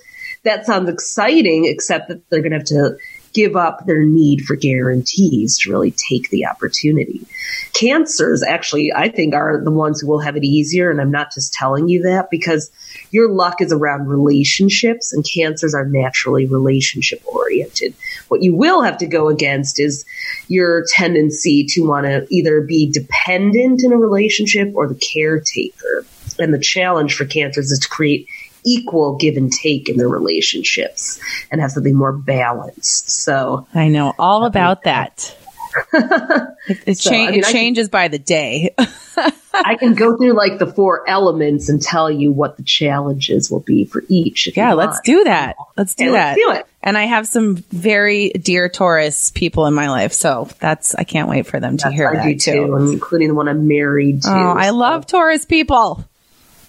[0.43, 2.97] that sounds exciting, except that they're going to have to
[3.33, 7.25] give up their need for guarantees to really take the opportunity.
[7.73, 10.91] Cancers actually, I think, are the ones who will have it easier.
[10.91, 12.71] And I'm not just telling you that because
[13.11, 17.95] your luck is around relationships and cancers are naturally relationship oriented.
[18.27, 20.05] What you will have to go against is
[20.47, 26.05] your tendency to want to either be dependent in a relationship or the caretaker.
[26.39, 28.27] And the challenge for cancers is to create
[28.65, 31.19] equal give and take in their relationships
[31.51, 33.09] and have something more balanced.
[33.09, 35.35] So I know all about that.
[35.93, 38.75] it, it, so, cha- I mean, it changes can, by the day.
[39.53, 43.59] I can go through like the four elements and tell you what the challenges will
[43.59, 44.49] be for each.
[44.55, 45.55] Yeah, let's do that.
[45.77, 46.37] Let's do that.
[46.37, 46.67] Let's do it.
[46.81, 51.29] And I have some very dear Taurus people in my life, so that's I can't
[51.29, 54.31] wait for them to hear I that too, too, including the one I'm married to.
[54.31, 54.75] Oh, I so.
[54.75, 56.03] love Taurus people.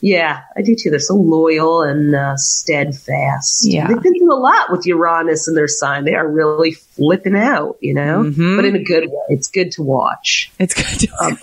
[0.04, 0.90] Yeah, I do too.
[0.90, 3.64] They're so loyal and uh, steadfast.
[3.64, 3.88] Yeah.
[3.88, 6.04] They've been through a lot with Uranus and their sign.
[6.04, 8.56] They are really flipping out, you know, mm-hmm.
[8.56, 9.24] but in a good way.
[9.30, 10.52] It's good to watch.
[10.58, 11.38] It's good to um,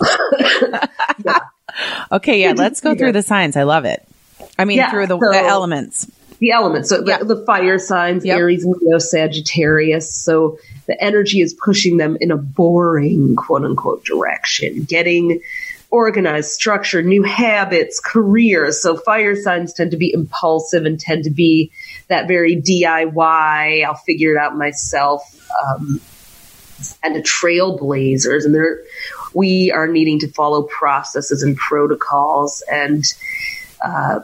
[1.24, 1.40] yeah.
[2.12, 3.56] Okay, yeah, let's go through the signs.
[3.56, 4.06] I love it.
[4.56, 6.08] I mean, yeah, through the, so, the, elements.
[6.38, 6.88] The elements.
[6.88, 7.18] So yeah.
[7.18, 8.38] the, the, fire signs, yep.
[8.38, 10.14] Aries, Leo, Sagittarius.
[10.14, 15.40] So the energy is pushing them in a boring, quote unquote, direction, getting
[15.92, 18.82] organized, structure, new habits, careers.
[18.82, 21.70] So fire signs tend to be impulsive and tend to be
[22.08, 23.84] that very DIY.
[23.84, 25.22] I'll figure it out myself.
[25.62, 26.00] Um,
[27.04, 28.56] and the trailblazers, and
[29.34, 33.04] we are needing to follow processes and protocols and
[33.84, 34.20] uh,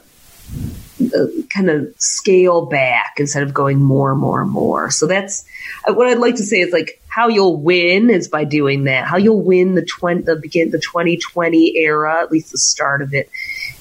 [1.15, 4.91] uh, kind of scale back instead of going more and more and more.
[4.91, 5.45] So that's
[5.87, 9.05] what I'd like to say is like how you'll win is by doing that.
[9.05, 13.13] How you'll win the 20, the begin the 2020 era, at least the start of
[13.13, 13.29] it,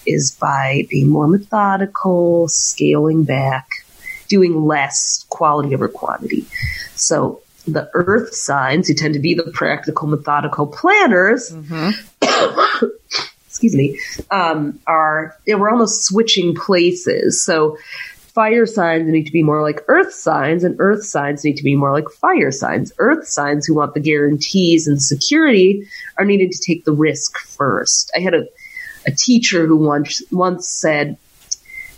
[0.07, 3.85] is by being more methodical, scaling back,
[4.27, 6.47] doing less quality over quantity.
[6.95, 11.51] So the earth signs who tend to be the practical, methodical planners.
[11.51, 12.87] Mm-hmm.
[13.47, 13.99] excuse me,
[14.31, 17.43] um, are we're almost switching places.
[17.43, 17.77] So
[18.37, 21.75] fire signs need to be more like earth signs and earth signs need to be
[21.75, 22.93] more like fire signs.
[22.99, 25.87] Earth signs who want the guarantees and security
[26.19, 28.11] are needed to take the risk first.
[28.15, 28.47] I had a,
[29.07, 31.17] a teacher who once, once said,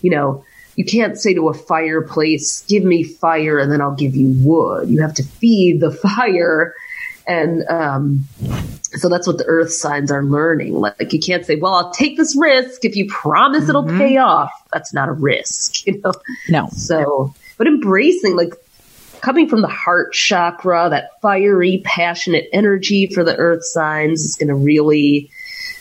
[0.02, 0.46] you know,
[0.78, 4.88] you can't say to a fireplace, give me fire and then I'll give you wood.
[4.88, 6.74] You have to feed the fire
[7.30, 8.28] and um,
[8.82, 10.74] so that's what the earth signs are learning.
[10.74, 13.70] Like you can't say, well, I'll take this risk if you promise mm-hmm.
[13.70, 14.52] it'll pay off.
[14.74, 16.14] That's not a risk, you know?
[16.50, 16.70] No.
[16.72, 18.56] So, but embracing like
[19.22, 24.48] coming from the heart chakra, that fiery, passionate energy for the earth signs is going
[24.48, 25.30] to really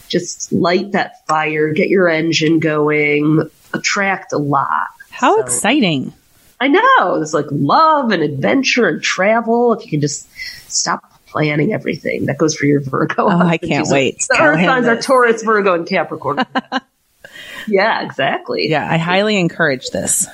[0.09, 4.89] just light that fire, get your engine going, attract a lot.
[5.11, 6.13] How so, exciting.
[6.61, 7.23] I know.
[7.23, 9.73] It's like love and adventure and travel.
[9.73, 10.29] If you can just
[10.71, 12.27] stop planning everything.
[12.27, 13.25] That goes for your Virgo.
[13.25, 14.23] Oh, I can't wait.
[14.23, 16.39] So earth signs are Taurus, Virgo, and Capricorn.
[17.69, 18.69] yeah, exactly.
[18.69, 20.27] Yeah, I highly encourage this.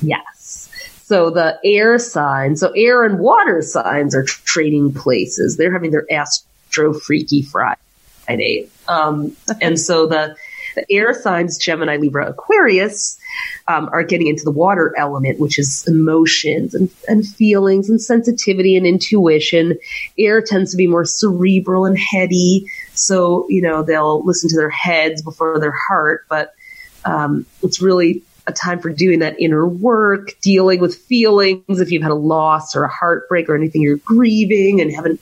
[0.00, 0.68] Yes.
[1.04, 5.56] So the air signs, so air and water signs are trading places.
[5.56, 8.68] They're having their astro freaky Friday.
[8.88, 10.36] Um, and so the,
[10.76, 13.18] the air signs, Gemini, Libra, Aquarius,
[13.66, 18.76] um, are getting into the water element, which is emotions and, and feelings and sensitivity
[18.76, 19.76] and intuition.
[20.16, 22.66] Air tends to be more cerebral and heady.
[22.92, 26.54] So, you know, they'll listen to their heads before their heart, but
[27.04, 31.80] um, it's really a time for doing that inner work, dealing with feelings.
[31.80, 35.20] If you've had a loss or a heartbreak or anything you're grieving and haven't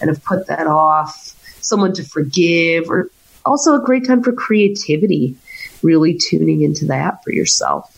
[0.00, 3.10] and have put that off, someone to forgive, or
[3.46, 5.36] also a great time for creativity
[5.82, 7.92] really tuning into that for yourself.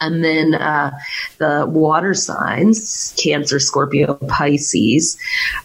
[0.00, 0.92] And then uh,
[1.38, 5.18] the water signs, Cancer, Scorpio, Pisces,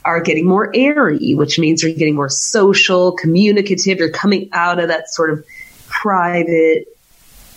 [0.06, 4.00] are getting more airy, which means you're getting more social, communicative.
[4.00, 5.46] You're coming out of that sort of
[5.88, 6.86] private,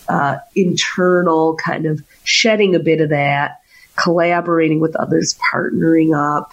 [0.09, 3.61] uh, internal kind of shedding a bit of that,
[3.97, 6.53] collaborating with others, partnering up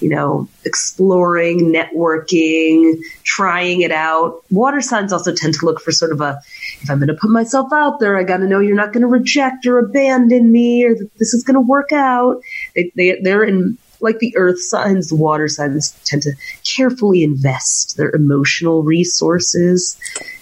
[0.00, 4.42] you know, exploring, networking, trying it out.
[4.50, 6.40] Water signs also tend to look for sort of a,
[6.82, 9.02] if I'm going to put myself out there, I got to know you're not going
[9.02, 12.40] to reject or abandon me or that this is going to work out.
[12.74, 16.32] They, they, they're in, like the earth signs, the water signs tend to
[16.64, 19.98] carefully invest their emotional resources.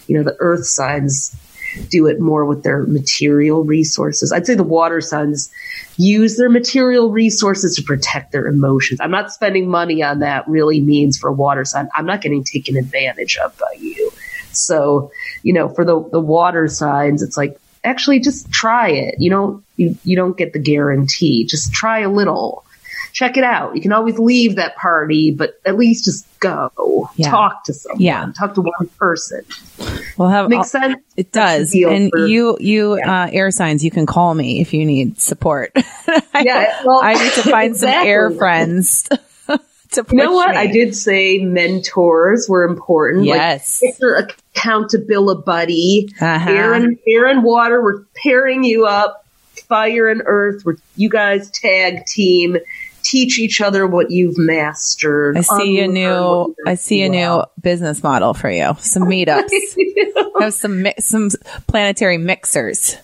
[0.08, 1.36] You know, the earth signs
[1.88, 4.32] do it more with their material resources.
[4.32, 5.50] I'd say the water signs
[5.96, 9.00] use their material resources to protect their emotions.
[9.00, 11.88] I'm not spending money on that really means for a water sign.
[11.94, 14.12] I'm not getting taken advantage of by you.
[14.52, 15.10] So,
[15.42, 19.16] you know, for the, the water signs, it's like, actually just try it.
[19.18, 21.44] You don't, you, you don't get the guarantee.
[21.44, 22.64] Just try a little.
[23.14, 23.74] Check it out.
[23.76, 27.08] You can always leave that party, but at least just go.
[27.16, 27.30] Yeah.
[27.30, 28.02] Talk to someone.
[28.02, 28.30] Yeah.
[28.36, 29.42] Talk to one person.
[30.18, 31.02] We'll have Makes I'll- sense?
[31.16, 31.72] It does.
[31.74, 35.72] And for- you, you, uh, air signs, you can call me if you need support.
[36.34, 39.04] Yeah, well, I need to find some air friends
[39.92, 40.50] to You know what?
[40.50, 40.56] me.
[40.56, 43.24] I did say mentors were important.
[43.24, 43.80] Yes.
[43.84, 46.08] Like, your accountability buddy.
[46.20, 46.50] Uh-huh.
[46.50, 47.80] Air and air and water.
[47.82, 49.24] We're pairing you up.
[49.68, 50.64] Fire and earth.
[50.64, 52.56] We're you guys tag team.
[53.14, 55.38] Teach each other what you've mastered.
[55.38, 58.74] I see a new, I see a new business model for you.
[58.80, 59.50] Some meetups.
[60.40, 61.30] have some mi- some
[61.66, 62.96] planetary mixers.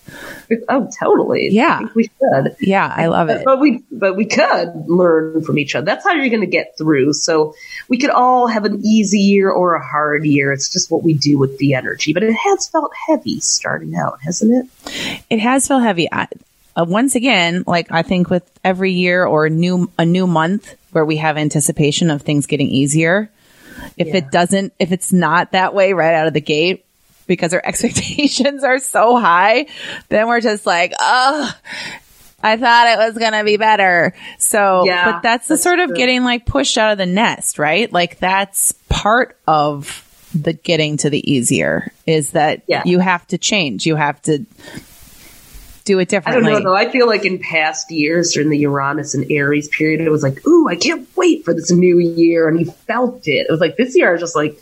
[0.69, 1.49] oh, totally.
[1.51, 1.79] Yeah.
[1.83, 2.55] I we should.
[2.59, 3.43] Yeah, I love it.
[3.45, 5.85] But we, but we could learn from each other.
[5.85, 7.13] That's how you're going to get through.
[7.13, 7.55] So
[7.87, 10.51] we could all have an easy year or a hard year.
[10.51, 12.13] It's just what we do with the energy.
[12.13, 15.23] But it has felt heavy starting out, hasn't it?
[15.29, 16.11] It has felt heavy.
[16.11, 16.27] I,
[16.75, 20.75] uh, once again, like I think with every year or a new a new month
[20.91, 23.29] where we have anticipation of things getting easier.
[23.97, 24.17] If Yeah.
[24.17, 26.85] it doesn't, if it's not that way right out of the gate,
[27.27, 29.67] because our expectations are so high,
[30.09, 31.53] then we're just like, oh,
[32.43, 34.13] I thought it was going to be better.
[34.37, 35.95] So, Yeah, but that's the that's sort of true.
[35.97, 37.91] getting like pushed out of the nest, right?
[37.91, 42.83] Like that's part of the getting to the easier is that Yeah.
[42.85, 43.85] you have to change.
[43.85, 44.45] You have to
[45.83, 46.41] do it differently.
[46.41, 46.75] I don't know though.
[46.75, 50.45] I feel like in past years during the Uranus and Aries period, it was like,
[50.47, 52.47] ooh, I can't wait for this new year.
[52.47, 53.47] And you felt it.
[53.47, 54.61] It was like this year, I was just like,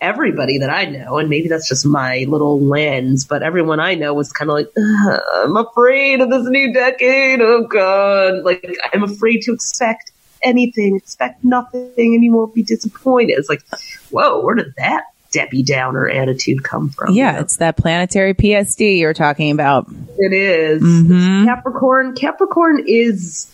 [0.00, 4.12] everybody that I know, and maybe that's just my little lens, but everyone I know
[4.14, 7.40] was kind of like, I'm afraid of this new decade.
[7.40, 8.42] Oh God.
[8.42, 10.10] Like, I'm afraid to expect
[10.42, 13.38] anything, expect nothing, and you won't be disappointed.
[13.38, 13.62] It's like,
[14.10, 17.14] whoa, where did that Debbie Downer attitude come from?
[17.14, 17.40] yeah, You know?
[17.42, 19.86] it's that planetary PTSD you're talking about.
[20.18, 20.82] It is.
[20.82, 21.44] Mhm.
[21.46, 22.14] Capricorn.
[22.14, 23.46] Capricorn is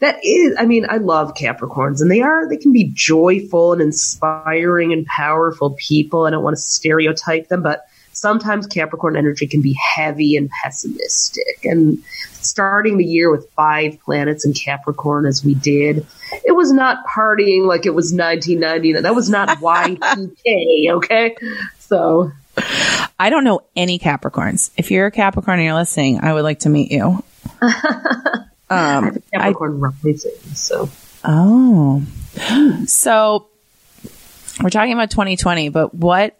[0.00, 3.80] that is I mean, I love Capricorns and they are they can be joyful and
[3.82, 6.24] inspiring and powerful people.
[6.26, 7.82] I don't want to stereotype them, but
[8.16, 11.64] sometimes Capricorn energy can be heavy and pessimistic.
[11.64, 12.02] And
[12.40, 16.06] starting the year with five planets in Capricorn as we did,
[16.44, 19.02] it was not partying like it was 1999.
[19.02, 21.36] That was not Y2K, okay?
[21.78, 22.32] So,
[23.18, 24.70] I don't know any Capricorns.
[24.76, 27.22] If you're a Capricorn and you're listening, I would like to meet you.
[28.70, 30.32] um, Capricorn rising.
[30.54, 30.88] So,
[31.24, 32.02] oh,
[32.86, 33.48] so
[34.62, 36.38] we're talking about 2020, but what?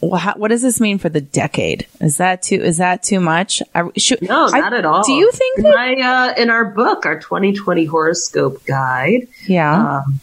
[0.00, 1.86] Wha- how- What does this mean for the decade?
[2.00, 2.56] Is that too?
[2.60, 3.62] Is that too much?
[3.74, 5.02] I, should, No, I- not at all.
[5.04, 5.74] Do you think in that?
[5.74, 9.98] my uh, in our book, our 2020 horoscope guide, Yeah.
[9.98, 10.20] um,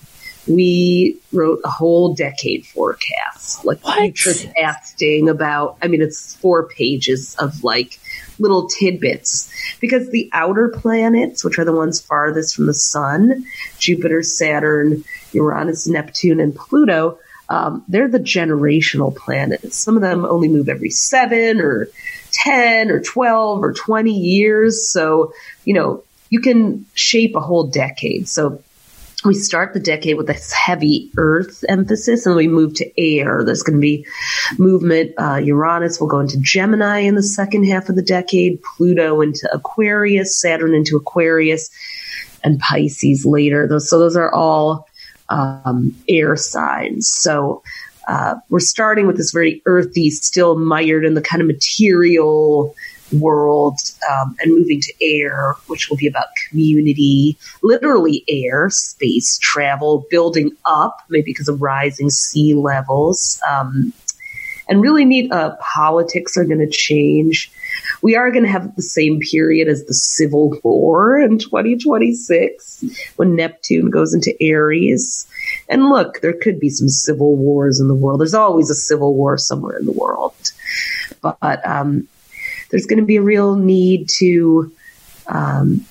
[0.47, 3.97] we wrote a whole decade forecast, like What?
[4.17, 5.77] future casting about.
[5.81, 7.99] I mean, it's four pages of like
[8.37, 13.43] little tidbits because the outer planets, which are the ones farthest from the sun,
[13.79, 17.17] Jupiter, Saturn, Uranus, Neptune, and Pluto.
[17.49, 19.77] Um, they're the generational planets.
[19.77, 21.89] Some of them only move every seven or
[22.31, 24.89] 10 or 12 or 20 years.
[24.89, 28.27] So, you know, you can shape a whole decade.
[28.27, 28.61] So
[29.23, 33.43] we start the decade with this heavy earth emphasis and we move to air.
[33.43, 34.05] There's going to be
[34.57, 35.13] movement.
[35.17, 39.49] Uh, Uranus will go into Gemini in the second half of the decade, Pluto into
[39.51, 41.69] Aquarius, Saturn into Aquarius,
[42.43, 43.79] and Pisces later.
[43.79, 44.87] So those are all
[45.29, 47.07] um, air signs.
[47.07, 47.63] So
[48.07, 52.75] uh, we're starting with this very earthy, still mired in the kind of material
[53.11, 53.77] world,
[54.11, 60.51] um, and moving to air, which will be about community, literally air, space travel, building
[60.65, 63.39] up, maybe because of rising sea levels.
[63.49, 63.93] Um,
[64.67, 67.51] and really neat uh, politics are going to change.
[68.01, 73.35] We are going to have the same period as the Civil War in 2026 when
[73.35, 75.27] Neptune goes into Aries.
[75.69, 78.19] And look, there could be some civil wars in the world.
[78.19, 80.33] There's always a civil war somewhere in the world.
[81.21, 82.07] But um,
[82.69, 84.71] there's going to be a real need to,
[85.27, 85.85] um,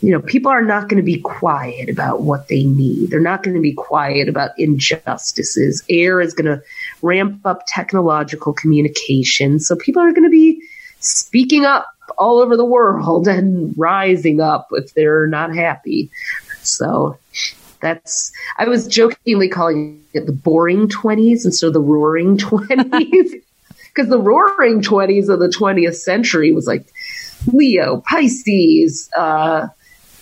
[0.00, 3.10] you know, people are not going to be quiet about what they need.
[3.10, 5.82] They're not going to be quiet about injustices.
[5.88, 6.62] Air is going to
[7.02, 9.58] ramp up technological communication.
[9.60, 10.59] So people are going to be
[11.00, 11.86] speaking up
[12.18, 16.10] all over the world and rising up if they're not happy.
[16.62, 17.18] So
[17.80, 23.42] that's, I was jokingly calling it the boring 20s instead of the roaring 20s.
[23.88, 26.86] because the roaring 20s of the 20th century was like
[27.46, 29.68] Leo, Pisces, uh,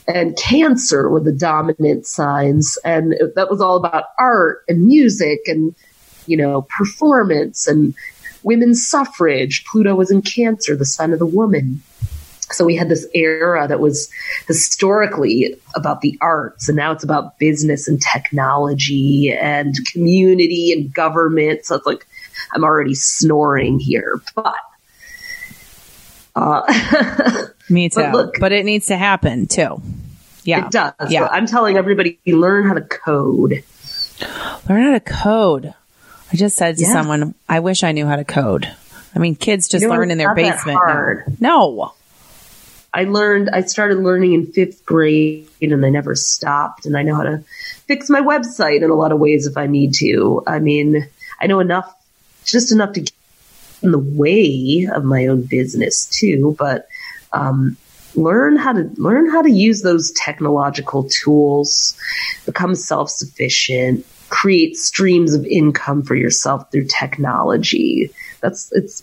[0.07, 2.79] and Cancer were the dominant signs.
[2.85, 5.75] And that was all about art and music and,
[6.27, 7.95] you know, performance and
[8.43, 9.65] women's suffrage.
[9.65, 11.83] Pluto was in Cancer, the sign of the woman.
[12.51, 14.11] So we had this era that was
[14.47, 21.67] historically about the arts, and now it's about business and technology and community and government.
[21.67, 22.07] So it's like
[22.55, 24.57] I'm already snoring here, but
[26.35, 28.01] uh, me too.
[28.01, 29.83] But, look, but it needs to happen too.
[30.45, 30.95] Yeah, it does.
[31.11, 33.63] Yeah, I'm telling everybody, learn how to code.
[34.69, 35.75] Learn how to code.
[36.33, 36.93] I just said to yeah.
[36.93, 38.71] someone, I wish I knew how to code.
[39.15, 41.41] I mean, kids just you know, learn in their basement.
[41.41, 41.93] No.
[42.93, 46.87] I learned, I started learning in fifth grade and I never stopped.
[46.87, 47.45] And I know how to
[47.87, 50.43] fix my website in a lot of ways if I need to.
[50.47, 51.09] I mean,
[51.41, 51.95] I know enough,
[52.45, 53.13] just enough to get
[53.83, 56.89] in the way of my own business too, but,
[57.33, 57.77] um,
[58.15, 61.97] learn how to learn how to use those technological tools,
[62.47, 68.11] become self-sufficient, create streams of income for yourself through technology.
[68.41, 69.03] That's it's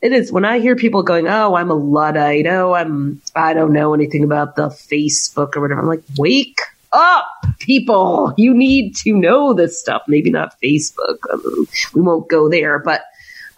[0.00, 2.46] it is when I hear people going, "Oh, I'm a luddite.
[2.46, 6.60] Oh, I'm I don't know anything about the Facebook or whatever." I'm like, "Wake
[6.92, 7.26] up,
[7.58, 8.34] people!
[8.36, 10.02] You need to know this stuff.
[10.06, 11.18] Maybe not Facebook.
[11.32, 13.02] Um, we won't go there, but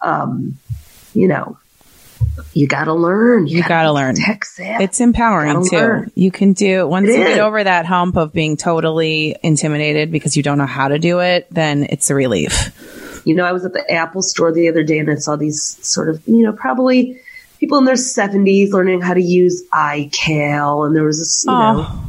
[0.02, 0.58] um,
[1.14, 1.58] you know,
[2.52, 3.46] you got to learn.
[3.46, 4.16] You, you got to learn.
[4.18, 5.76] It's empowering too.
[5.76, 6.12] Learn.
[6.14, 7.28] You can do once it you is.
[7.36, 11.20] get over that hump of being totally intimidated because you don't know how to do
[11.20, 11.46] it.
[11.50, 13.22] Then it's a relief.
[13.24, 15.78] You know, I was at the Apple store the other day and I saw these
[15.86, 17.20] sort of, you know, probably
[17.60, 20.86] people in their 70s learning how to use iCal.
[20.86, 21.72] And there was this, you oh.
[21.72, 22.02] know,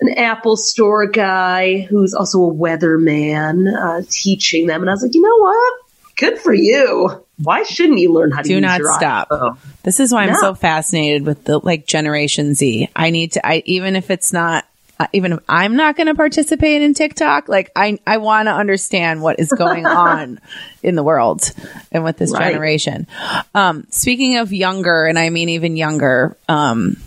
[0.00, 4.82] an Apple store guy who's also a weatherman uh, teaching them.
[4.82, 5.74] And I was like, you know what?
[6.16, 7.24] Good for you.
[7.42, 9.28] Why shouldn't you learn how to do not stop?
[9.30, 9.58] iPhone?
[9.82, 12.88] This is why I'm so fascinated with the like Generation Z.
[12.94, 14.66] I need to, I even if it's not
[15.00, 18.52] uh, even if I'm not going to participate in TikTok, like I, I want to
[18.52, 20.38] understand what is going on
[20.82, 21.50] in the world
[21.90, 22.52] and with this right.
[22.52, 23.06] generation.
[23.54, 26.98] Um, speaking of younger, and I mean even younger, um,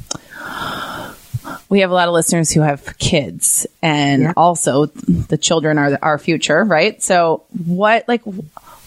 [1.70, 4.34] we have a lot of listeners who have kids and yeah.
[4.36, 7.02] also the children are our future, right?
[7.02, 8.22] So what, like,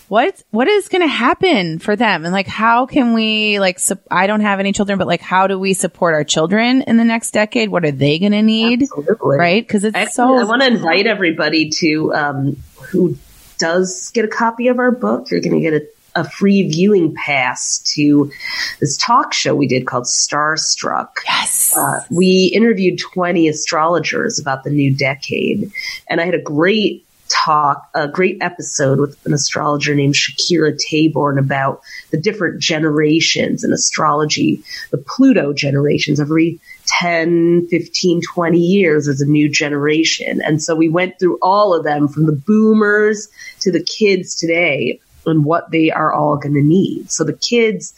[0.08, 3.98] what what is going to happen for them and like how can we like su-
[4.10, 7.04] i don't have any children but like how do we support our children in the
[7.04, 9.36] next decade what are they going to need Absolutely.
[9.36, 12.56] right because it's Actually, so i want to invite everybody to um,
[12.90, 13.16] who
[13.58, 15.86] does get a copy of our book you're going to get a
[16.16, 18.32] a free viewing pass to
[18.80, 21.10] this talk show we did called Starstruck.
[21.26, 21.76] Yes.
[21.76, 25.70] Uh, we interviewed 20 astrologers about the new decade,
[26.08, 31.38] and I had a great talk, a great episode with an astrologer named Shakirah Tabourn
[31.38, 36.20] about the different generations in astrology, the Pluto generations.
[36.20, 36.60] Every
[37.00, 40.40] 10, 15, 20 years is a new generation.
[40.44, 43.28] And so we went through all of them from the boomers
[43.60, 47.10] to the kids today and what they are all going to need.
[47.10, 47.94] So the kids,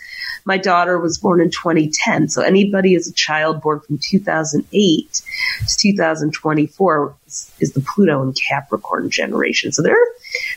[0.48, 2.30] my daughter was born in 2010.
[2.30, 8.34] So anybody as a child born from 2008 to 2024 is, is the Pluto and
[8.34, 9.72] Capricorn generation.
[9.72, 9.94] So they're,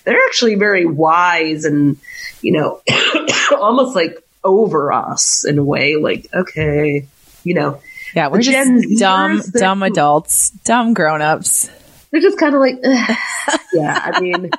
[0.05, 1.97] they're actually very wise and,
[2.41, 2.81] you know,
[3.59, 5.97] almost like over us in a way.
[5.97, 7.05] Like, okay,
[7.43, 7.81] you know,
[8.15, 11.69] yeah, we're just dumb, dumb adults, dumb grown-ups.
[12.11, 12.79] They're just kind of like,
[13.73, 14.11] yeah.
[14.13, 14.51] I mean,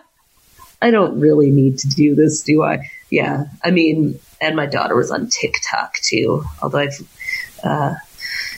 [0.83, 2.91] I don't really need to do this, do I?
[3.09, 3.45] Yeah.
[3.65, 7.09] I mean, and my daughter was on TikTok too, although I've,
[7.63, 7.95] uh,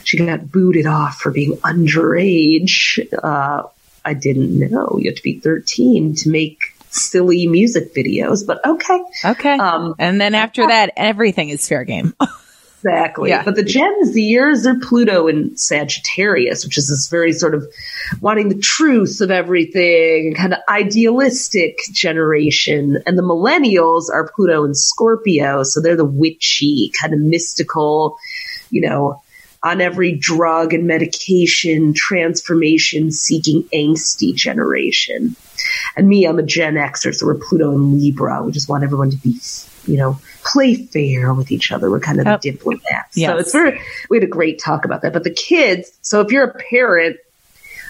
[0.03, 3.07] she got booted off for being underage.
[3.23, 3.69] Uh,
[4.05, 9.01] I didn't know you have to be 13 to make silly music videos, but okay.
[9.25, 9.59] Okay.
[9.59, 12.15] Um, and then after that, everything is fair game.
[12.85, 13.31] Exactly.
[13.31, 13.43] Yeah.
[13.45, 17.67] But the Gen Zers, they're Pluto in Sagittarius, which is this very sort of
[18.21, 23.03] wanting the truth of everything and kind of idealistic generation.
[23.07, 25.63] And the millennials are Pluto in Scorpio.
[25.63, 28.19] So they're the witchy, kind of mystical,
[28.71, 29.23] you know,
[29.63, 35.37] on every drug and medication, transformation seeking angsty generation.
[35.97, 38.43] And me, I'm a Gen Xer, so we're Pluto and Libra.
[38.43, 39.39] We just want everyone to be,
[39.87, 41.91] you know, play fair with each other.
[41.91, 42.39] We're kind of oh.
[42.39, 43.17] diplomats.
[43.17, 43.31] Yes.
[43.31, 43.81] So it's very,
[44.11, 45.13] we had a great talk about that.
[45.13, 47.17] But the kids, so if you're a parent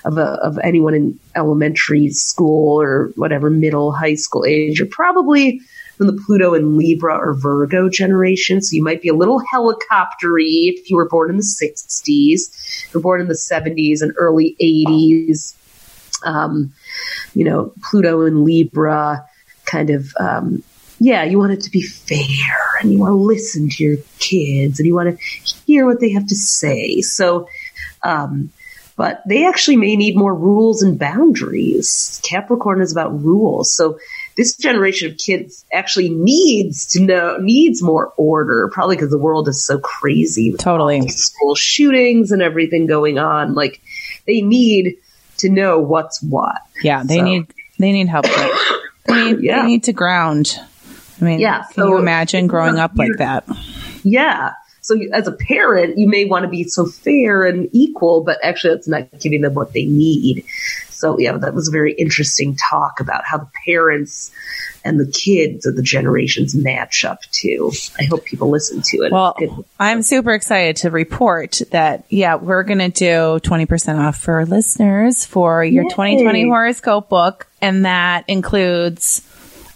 [0.05, 5.61] of a, of anyone in elementary school or whatever, middle, high school age, you're probably
[5.97, 8.61] from the Pluto and Libra or Virgo generation.
[8.61, 13.03] So you might be a little helicoptery if you were born in the 60s, you're
[13.03, 15.55] born in the 70s and early 80s.
[16.25, 16.73] Um,
[17.35, 19.29] you know, Pluto and Libra
[19.65, 20.63] kind of um,
[21.05, 24.79] yeah, you want it to be fair and you want to listen to your kids
[24.81, 25.25] and you want to
[25.67, 27.03] hear what they have to say.
[27.03, 27.47] So,
[28.03, 28.51] um,
[28.97, 32.21] but they actually may need more rules and boundaries.
[32.25, 33.71] Capricorn is about rules.
[33.71, 33.99] So
[34.37, 39.47] this generation of kids actually needs to know, needs more order, probably because the world
[39.49, 40.53] is so crazy.
[40.53, 41.07] Totally.
[41.09, 43.55] School shootings and everything going on.
[43.55, 43.81] Like
[44.27, 44.97] they need
[45.39, 46.57] to know what's what.
[46.83, 47.03] Yeah.
[47.05, 47.47] They So- need,
[47.79, 48.25] they need help.
[49.07, 49.61] They need, Yeah.
[49.61, 50.59] they need to ground.
[51.21, 53.45] I mean, Yeah, can so- you imagine growing up like that?
[54.03, 54.53] Yeah.
[54.81, 58.39] So you- as a parent, you may want to be so fair and equal, but
[58.43, 60.45] actually that's not giving them what they need.
[60.91, 64.31] So yeah, that was a very interesting talk about how the parents
[64.85, 67.73] and the kids of the generations match up too.
[67.99, 69.13] I hope people listen to it.
[69.13, 69.35] Well.
[69.81, 75.25] I'm super excited to report that, yeah, we're going to do 20% off for listeners
[75.25, 75.89] for your Yay.
[75.89, 77.47] 2020 horoscope book.
[77.63, 79.23] And that includes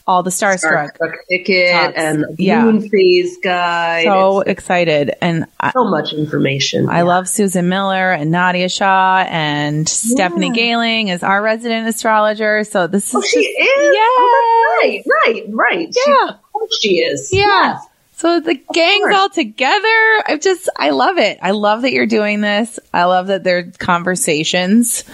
[0.08, 0.96] all the Starstruck.
[0.96, 1.92] Starstruck ticket Talks.
[1.98, 2.64] and Yeah.
[2.64, 4.04] moon phase guide.
[4.04, 5.12] So It's excited.
[5.20, 6.88] And I, so much information.
[6.88, 12.64] I love Susan Miller and Nadiya Shah and Stephanie Gailing is our resident astrologer.
[12.64, 13.96] So this is Oh, she just- is.
[13.98, 15.94] Oh, right, right, right.
[15.94, 16.28] She- Yeah.
[16.30, 17.28] of course she is.
[17.30, 17.44] Yeah.
[17.46, 17.82] Yes.
[18.16, 19.86] So the gang's all together.
[20.26, 21.38] I just, I love it.
[21.40, 22.80] I love that you're doing this.
[22.92, 25.04] I love that there are conversations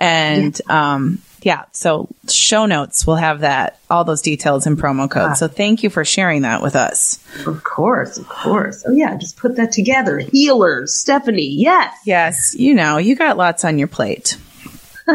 [0.00, 1.64] and, um, yeah.
[1.72, 5.38] So show notes will have that, all those details and promo codes.
[5.38, 7.18] So thank you for sharing that with us.
[7.46, 8.84] Of course, of course.
[8.86, 10.18] Oh yeah, just put that together.
[10.18, 11.54] Healers, Stephanie.
[11.56, 11.94] Yes.
[12.06, 12.54] Yes.
[12.56, 14.36] You know, you got lots on your plate.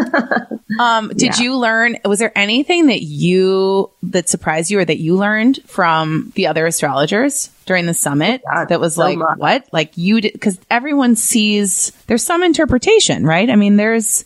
[0.79, 1.43] um, did Yeah.
[1.43, 6.31] you learn, was there anything that you, that surprised you or that you learned from
[6.35, 9.37] the other astrologers during the summit Oh, God, that was so like, much.
[9.37, 9.67] what?
[9.71, 13.49] Like you did, cause everyone sees, there's some interpretation, right?
[13.49, 14.25] I mean, there's,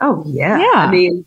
[0.00, 0.58] Oh yeah.
[0.60, 0.70] Yeah.
[0.80, 1.24] I mean,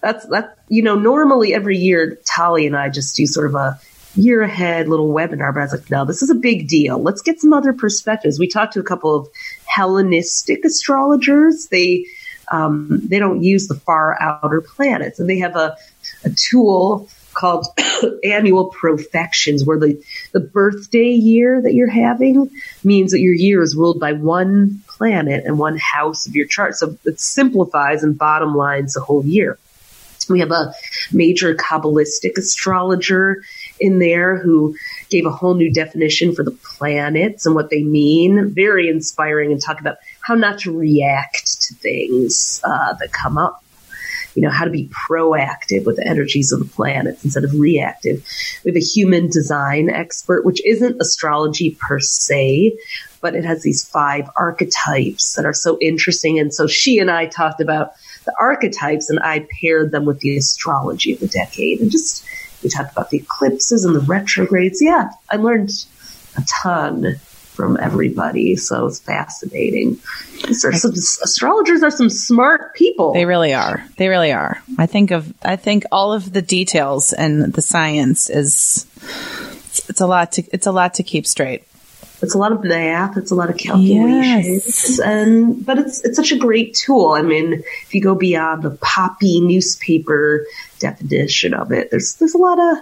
[0.00, 0.56] that's that.
[0.68, 3.78] You know, normally every year, Tali and I just do sort of a
[4.14, 5.52] year ahead little webinar.
[5.54, 6.98] But I was like, no, this is a big deal.
[6.98, 8.38] Let's get some other perspectives.
[8.38, 9.28] We talked to a couple of
[9.66, 11.68] Hellenistic astrologers.
[11.68, 12.06] They
[12.50, 15.76] um, they don't use the far outer planets, and they have a
[16.24, 17.66] a tool called
[18.24, 22.50] annual profections, where the the birthday year that you're having
[22.82, 26.74] means that your year is ruled by one planet and one house of your chart.
[26.74, 29.58] So it simplifies and bottom lines the whole year.
[30.30, 30.72] We have a
[31.12, 33.42] major Kabbalistic astrologer
[33.78, 34.76] in there who
[35.08, 38.54] gave a whole new definition for the planets and what they mean.
[38.54, 43.62] Very inspiring and talk about how not to react to things uh, that come up.
[44.36, 48.24] You know, how to be proactive with the energies of the planets instead of reactive.
[48.64, 52.78] We have a human design expert, which isn't astrology per se,
[53.20, 56.38] but it has these five archetypes that are so interesting.
[56.38, 57.94] And so she and I talked about
[58.30, 62.24] the archetypes and I paired them with the astrology of the decade and just
[62.62, 64.82] we talked about the eclipses and the retrogrades.
[64.82, 65.70] Yeah, I learned
[66.36, 69.98] a ton from everybody, so it's fascinating.
[70.64, 73.12] Are some astrologers are some smart people.
[73.12, 73.84] they really are.
[73.96, 74.62] They really are.
[74.78, 80.00] I think of, I think all of the details and the science is, it's, it's
[80.00, 81.64] a lot to, it's a lot to keep straight.
[82.22, 83.16] It's a lot of math.
[83.16, 85.00] It's a lot of calculations, Yes.
[85.00, 87.12] and but it's it's such a great tool.
[87.12, 90.44] I mean, if you go beyond the poppy newspaper
[90.78, 92.78] definition of it, there's there's a lot of.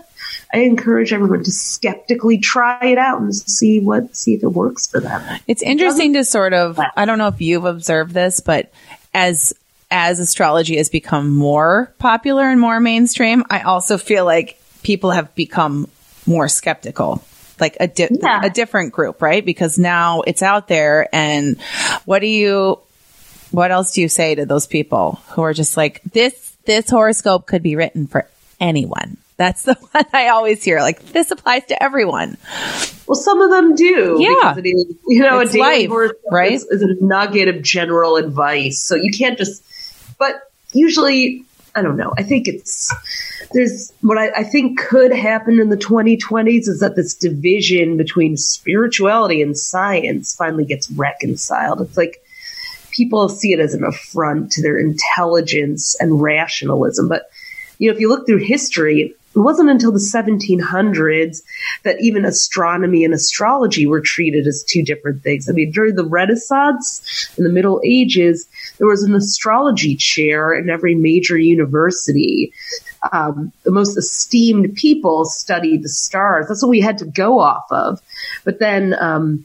[0.53, 4.87] I encourage everyone to skeptically try it out and see what see if it works
[4.87, 5.23] for them.
[5.47, 8.71] It's interesting to sort of I don't know if you've observed this, but
[9.15, 9.55] as
[9.91, 15.35] as astrology has become more popular and more mainstream, I also feel like people have
[15.35, 15.89] become
[16.27, 17.23] more skeptical.
[17.61, 18.41] Like a di- Yeah.
[18.45, 19.45] a different group, right?
[19.45, 21.61] Because now it's out there and
[22.05, 22.79] what do you
[23.51, 27.47] what else do you say to those people who are just like this this horoscope
[27.47, 28.29] could be written for
[28.61, 29.17] anyone.
[29.39, 30.81] That's the one I always hear.
[30.81, 32.37] Like this applies to everyone.
[33.07, 34.17] Well, some of them do.
[34.21, 34.55] Yeah.
[34.59, 36.53] it is, you know, It's a daily life, horoscope right?
[36.53, 39.63] Is, is a nugget of general advice, so you can't just.
[40.19, 40.35] But
[40.73, 41.45] usually,
[41.75, 42.13] I don't know.
[42.17, 42.93] I think it's
[43.53, 48.37] there's what I, I think could happen in the 2020s is that this division between
[48.37, 51.81] spirituality and science finally gets reconciled.
[51.81, 52.23] It's like
[52.91, 57.31] people see it as an affront to their intelligence and rationalism, but
[57.79, 61.43] you know, if you look through history, it wasn't until the 1700s
[61.85, 65.49] that even astronomy and astrology were treated as two different things.
[65.49, 68.49] I mean, during the Renaissance in the Middle Ages,
[68.79, 72.53] there was an astrology chair in every major university.
[73.13, 76.47] Um, the most esteemed people studied the stars.
[76.49, 78.01] That's what we had to go off of.
[78.45, 79.45] But then, um,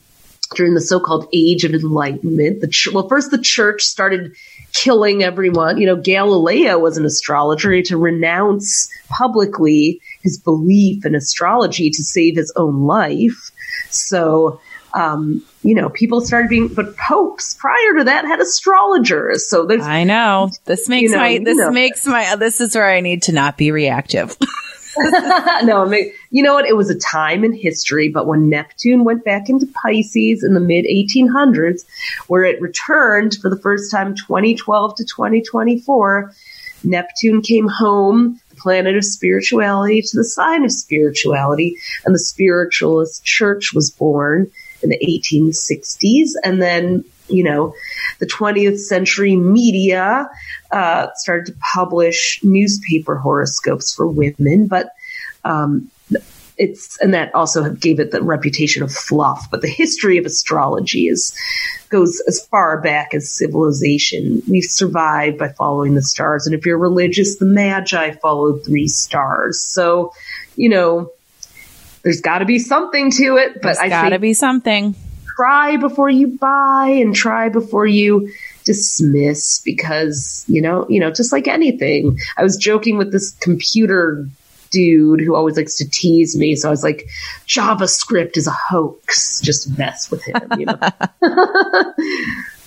[0.55, 2.61] during the so-called age of enlightenment.
[2.61, 4.35] The ch- well, first the church started
[4.73, 5.77] killing everyone.
[5.77, 12.35] You know, Galileo was an astrologer to renounce publicly his belief in astrology to save
[12.35, 13.51] his own life.
[13.89, 14.59] So,
[14.93, 19.49] um, you know, people started being, but popes prior to that had astrologers.
[19.49, 21.71] So there's, I know this makes you know, my, this you know.
[21.71, 24.37] makes my, this is where I need to not be reactive.
[25.63, 26.67] no, I mean, you know what?
[26.67, 30.59] It was a time in history, but when Neptune went back into Pisces in the
[30.59, 31.83] mid 1800s,
[32.27, 36.31] where it returned for the first time 2012 to 2024,
[36.83, 43.23] Neptune came home, the planet of spirituality, to the sign of spirituality, and the spiritualist
[43.23, 44.51] church was born
[44.83, 46.31] in the 1860s.
[46.43, 47.73] And then, you know,
[48.19, 50.29] the 20th century media
[50.71, 54.89] uh, started to publish newspaper horoscopes for women, but
[55.45, 55.89] um,
[56.57, 59.47] it's and that also gave it the reputation of fluff.
[59.49, 61.37] But the history of astrology is
[61.89, 64.41] goes as far back as civilization.
[64.49, 69.61] We've survived by following the stars, and if you're religious, the Magi followed three stars.
[69.61, 70.13] So,
[70.55, 71.11] you know,
[72.03, 73.55] there's got to be something to it.
[73.55, 74.95] But there's I got to be something.
[75.35, 78.31] Try before you buy, and try before you
[78.65, 84.25] dismiss because you know you know just like anything i was joking with this computer
[84.73, 86.57] dude who always likes to tease me.
[86.57, 87.07] So I was like,
[87.47, 89.39] JavaScript is a hoax.
[89.39, 90.73] Just mess with him, you know.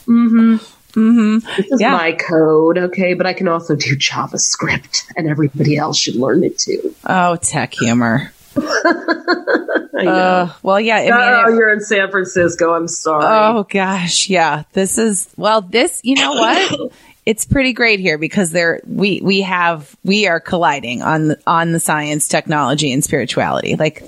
[0.06, 0.56] mm-hmm.
[0.96, 1.38] Mm-hmm.
[1.56, 1.90] This is yeah.
[1.90, 6.58] my code, okay, but I can also do JavaScript, and everybody else should learn it
[6.58, 6.94] too.
[7.04, 8.32] Oh, tech humor.
[10.06, 10.96] uh, well, yeah.
[10.96, 12.74] I mean, oh, you're in San Francisco.
[12.74, 13.24] I'm sorry.
[13.24, 14.64] Oh gosh, yeah.
[14.72, 15.60] This is well.
[15.60, 16.92] This, you know what?
[17.26, 21.72] it's pretty great here because there we we have we are colliding on the, on
[21.72, 23.74] the science, technology, and spirituality.
[23.74, 24.04] Like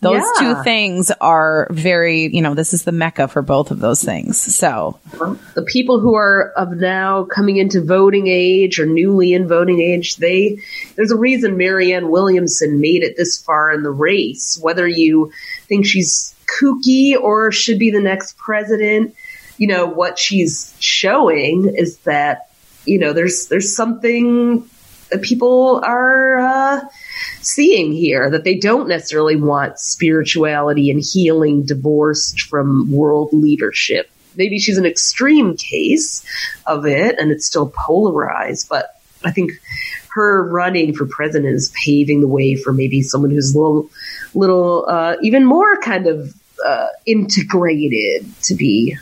[0.00, 0.54] those yeah.
[0.54, 4.38] two things are very you know this is the mecca for both of those things.
[4.38, 9.48] So um, the people who are of now coming into voting age or newly in
[9.48, 10.58] voting age, they
[10.94, 14.58] there's a reason Marianne Williamson made it this far in the race.
[14.60, 15.32] Whether you
[15.68, 19.14] think she's kooky or should be the next president
[19.58, 22.47] you know what she's showing is that
[22.88, 24.68] you know, there's there's something
[25.10, 26.80] that people are uh,
[27.40, 34.10] seeing here that they don't necessarily want spirituality and healing divorced from world leadership.
[34.36, 36.24] Maybe she's an extreme case
[36.66, 38.68] of it, and it's still polarized.
[38.68, 39.52] But I think
[40.14, 43.90] her running for president is paving the way for maybe someone who's a little,
[44.34, 46.34] little, uh, even more kind of
[46.64, 48.96] uh, integrated to be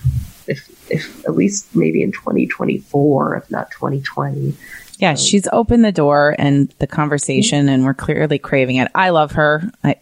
[0.90, 4.54] if at least maybe in 2024, if not 2020.
[4.98, 8.90] Yeah, she's opened the door and the conversation, and we're clearly craving it.
[8.94, 9.70] I love her.
[9.84, 9.96] I,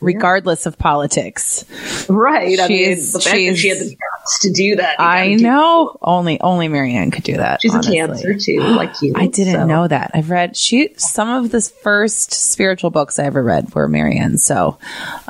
[0.00, 1.64] regardless of politics.
[2.08, 2.60] Right.
[2.60, 5.00] I mean, the fact that she had the guts to do that.
[5.00, 5.96] I know.
[6.02, 7.62] only only Marianne could do that.
[7.62, 7.98] She's honestly.
[7.98, 9.14] a cancer too, like you.
[9.16, 9.66] I didn't so.
[9.66, 10.10] know that.
[10.14, 14.38] I've read she some of the first spiritual books I ever read were Marianne.
[14.38, 14.78] So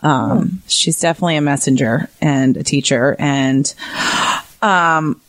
[0.03, 0.59] um, oh.
[0.66, 3.72] she's definitely a messenger and a teacher and
[4.62, 5.20] um,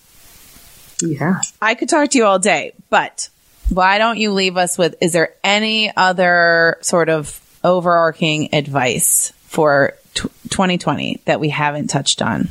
[1.01, 1.41] yeah.
[1.61, 3.29] I could talk to you all day, but
[3.69, 9.95] why don't you leave us with is there any other sort of overarching advice for
[10.13, 12.49] t- 2020 that we haven't touched on?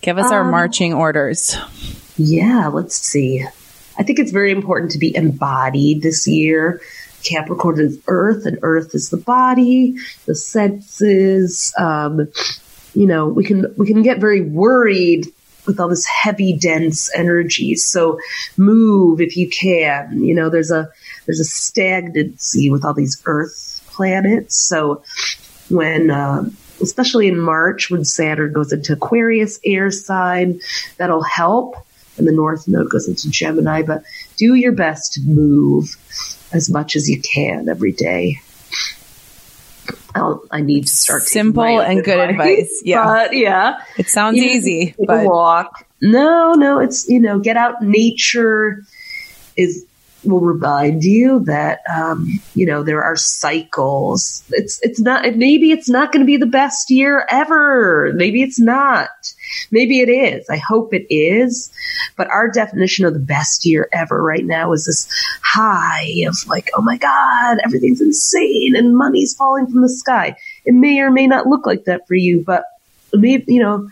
[0.00, 1.56] Give us um, our marching orders.
[2.16, 3.44] Yeah, let's see.
[3.98, 6.80] I think it's very important to be embodied this year.
[7.24, 12.28] Capricorn is earth, and earth is the body, the senses, um,
[12.94, 15.26] you know, we can, we can get very worried
[15.66, 17.74] with all this heavy, dense energy.
[17.74, 18.18] So
[18.56, 20.22] move if you can.
[20.22, 20.90] You know, there's a,
[21.26, 24.56] there's a stagnancy with all these earth planets.
[24.56, 25.02] So
[25.68, 26.44] when, uh,
[26.82, 30.60] especially in March when Saturn goes into Aquarius air sign,
[30.98, 31.76] that'll help.
[32.16, 34.04] And the North Node goes into Gemini, but
[34.36, 35.96] do your best to move
[36.52, 38.40] as much as you can every day.
[40.14, 42.82] I'll, i need to start simple and good advice.
[42.84, 44.94] Yeah, but yeah, it sounds you easy.
[44.98, 45.86] But walk.
[46.00, 47.82] No, no, it's you know, get out.
[47.82, 48.82] Nature
[49.56, 49.86] is
[50.24, 54.42] will remind you that um, you know there are cycles.
[54.50, 58.12] It's it's not maybe it's not going to be the best year ever.
[58.14, 59.08] Maybe it's not.
[59.70, 60.48] Maybe it is.
[60.48, 61.72] I hope it is.
[62.16, 65.08] But our definition of the best year ever right now is this
[65.42, 70.36] high of like, oh my god, everything's insane and money's falling from the sky.
[70.64, 72.64] It may or may not look like that for you, but
[73.12, 73.88] maybe you know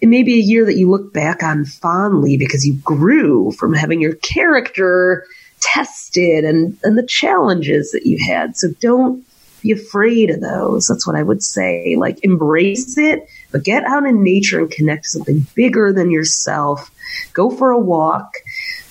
[0.00, 3.72] it may be a year that you look back on fondly because you grew from
[3.72, 5.26] having your character
[5.74, 8.56] tested and, and the challenges that you had.
[8.56, 9.24] So don't
[9.60, 10.86] be afraid of those.
[10.86, 11.96] That's what I would say.
[11.98, 16.90] Like embrace it, but get out in nature and connect to something bigger than yourself.
[17.32, 18.34] Go for a walk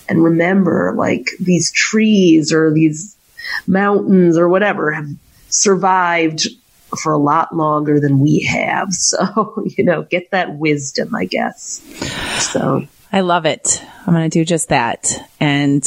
[0.09, 3.15] and remember like these trees or these
[3.67, 5.07] mountains or whatever have
[5.49, 6.47] survived
[7.01, 8.89] for a lot longer than we have.
[8.93, 11.81] So, you know, get that wisdom, I guess.
[12.51, 13.83] So I love it.
[14.07, 15.29] I'm going to do just that.
[15.39, 15.83] And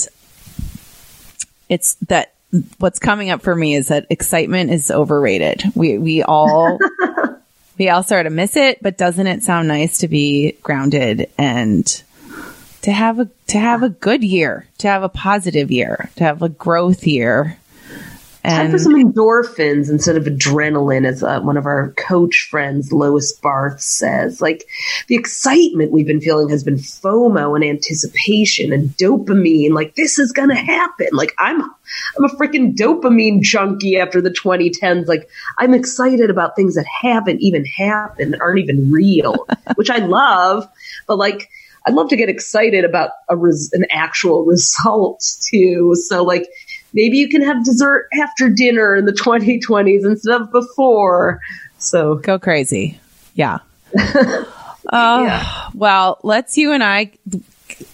[1.69, 2.33] it's that
[2.79, 5.63] what's coming up for me is that excitement is overrated.
[5.75, 6.79] We, we all,
[7.79, 11.87] we all sort of miss it, but doesn't it sound nice to be grounded and
[12.83, 16.43] to have a, to have a good year, to have a positive year, to have
[16.43, 17.59] a growth year?
[18.47, 23.33] Time for some endorphins instead of adrenaline, as uh, one of our coach friends, Lois
[23.33, 24.41] Barth, says.
[24.41, 24.65] Like
[25.09, 29.73] the excitement we've been feeling has been FOMO and anticipation and dopamine.
[29.73, 31.09] Like this is gonna happen.
[31.13, 35.09] Like I'm, I'm a freaking dopamine junkie after the 2010s.
[35.09, 35.29] Like
[35.59, 40.69] I'm excited about things that haven't even happened, aren't even real, which I love.
[41.09, 41.51] But like,
[41.87, 45.95] I'd love to get excited about a res- an actual result too.
[45.95, 46.49] So like
[46.97, 51.39] maybe you can have dessert after dinner in the 2020s instead of before.
[51.79, 52.99] So go crazy.
[53.35, 53.59] Yeah.
[53.99, 54.43] uh,
[54.89, 55.69] yeah.
[55.75, 57.13] Well, let's you and I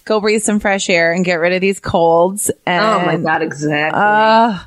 [0.04, 2.50] go breathe some fresh air and get rid of these colds.
[2.66, 4.00] And, oh my god, exactly.
[4.00, 4.58] Uh,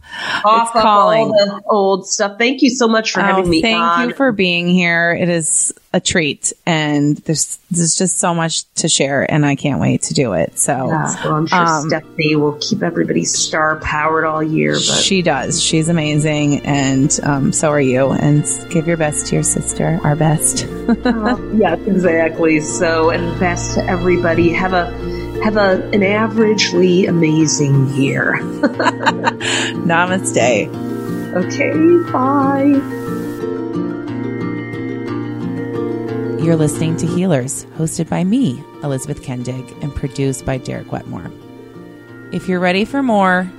[0.46, 1.24] Off calling.
[1.24, 2.38] all the old stuff.
[2.38, 3.62] Thank you so much for oh, having me.
[3.62, 4.10] Thank on.
[4.10, 5.12] you for being here.
[5.12, 9.80] It is a treat, and there's there's just so much to share, and I can't
[9.80, 10.60] wait to do it.
[10.60, 14.74] So, yeah, well, I'm sure um, Stephanie will keep everybody star powered all year.
[14.74, 15.62] But she does.
[15.62, 18.12] She's amazing, and um, so are you.
[18.12, 20.00] And give your best to your sister.
[20.04, 20.66] Our best.
[21.06, 22.60] uh, yes, exactly.
[22.60, 24.52] So, and best to everybody.
[24.52, 24.92] Have a
[25.44, 28.40] have a, an averagely amazing year.
[29.84, 30.70] Namaste.
[31.36, 33.06] Okay, bye.
[36.44, 41.32] You're listening to Healers, hosted by me, Elizabeth Kendig, and produced by Derek Wetmore.
[42.32, 43.52] If you're ready for more,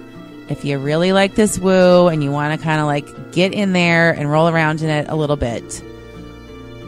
[0.48, 3.72] if you really like this woo and you want to kind of like get in
[3.72, 5.82] there and roll around in it a little bit,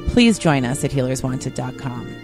[0.07, 2.15] please join us at healerswanted.com.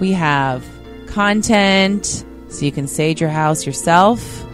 [0.00, 0.64] We have
[1.12, 4.46] content so you can sage your house yourself.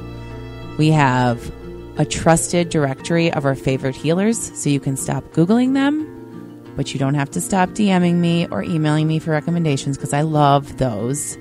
[0.76, 1.52] We have
[1.98, 6.98] a trusted directory of our favorite healers so you can stop Googling them, but you
[7.00, 11.36] don't have to stop DMing me or emailing me for recommendations because I love those.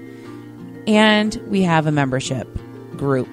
[0.88, 2.48] And we have a membership
[2.96, 3.30] group,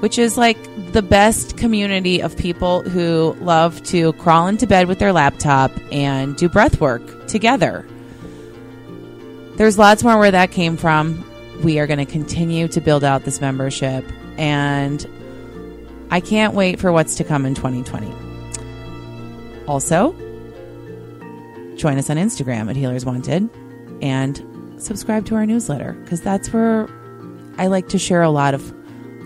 [0.00, 0.58] which is like
[0.92, 6.36] the best community of people who love to crawl into bed with their laptop and
[6.36, 7.86] do breath work together.
[9.56, 11.24] There's lots more where that came from.
[11.62, 14.04] We are going to continue to build out this membership,
[14.36, 15.06] and
[16.10, 18.12] I can't wait for what's to come in 2020.
[19.66, 20.12] Also,
[21.76, 23.48] join us on Instagram at Healers Wanted
[24.02, 24.42] and
[24.78, 26.88] subscribe to our newsletter because that's where
[27.56, 28.74] I like to share a lot of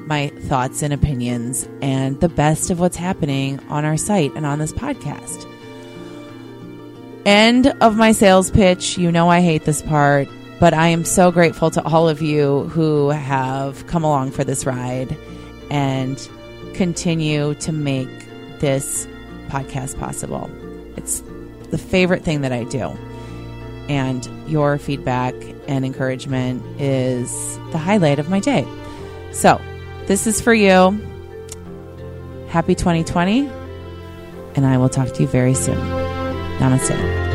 [0.07, 4.61] my thoughts and opinions and the best of what's happening on our site and on
[4.61, 5.50] this podcast.
[7.27, 8.97] End of my sales pitch.
[8.97, 12.65] You know I hate this part, but I am so grateful to all of you
[12.69, 15.15] who have come along for this ride
[15.71, 16.29] and
[16.75, 18.09] continue to make
[18.61, 19.07] this
[19.49, 20.51] podcast possible.
[20.97, 21.23] It's
[21.71, 22.97] the favorite thing that I do.
[23.89, 25.35] And your feedback
[25.69, 28.67] and encouragement is the highlight of my day.
[29.33, 29.61] So,
[30.07, 30.99] this is for you.
[32.49, 33.49] Happy 2020,
[34.57, 36.00] and I will talk to you very soon.
[36.61, 37.30] Namaste.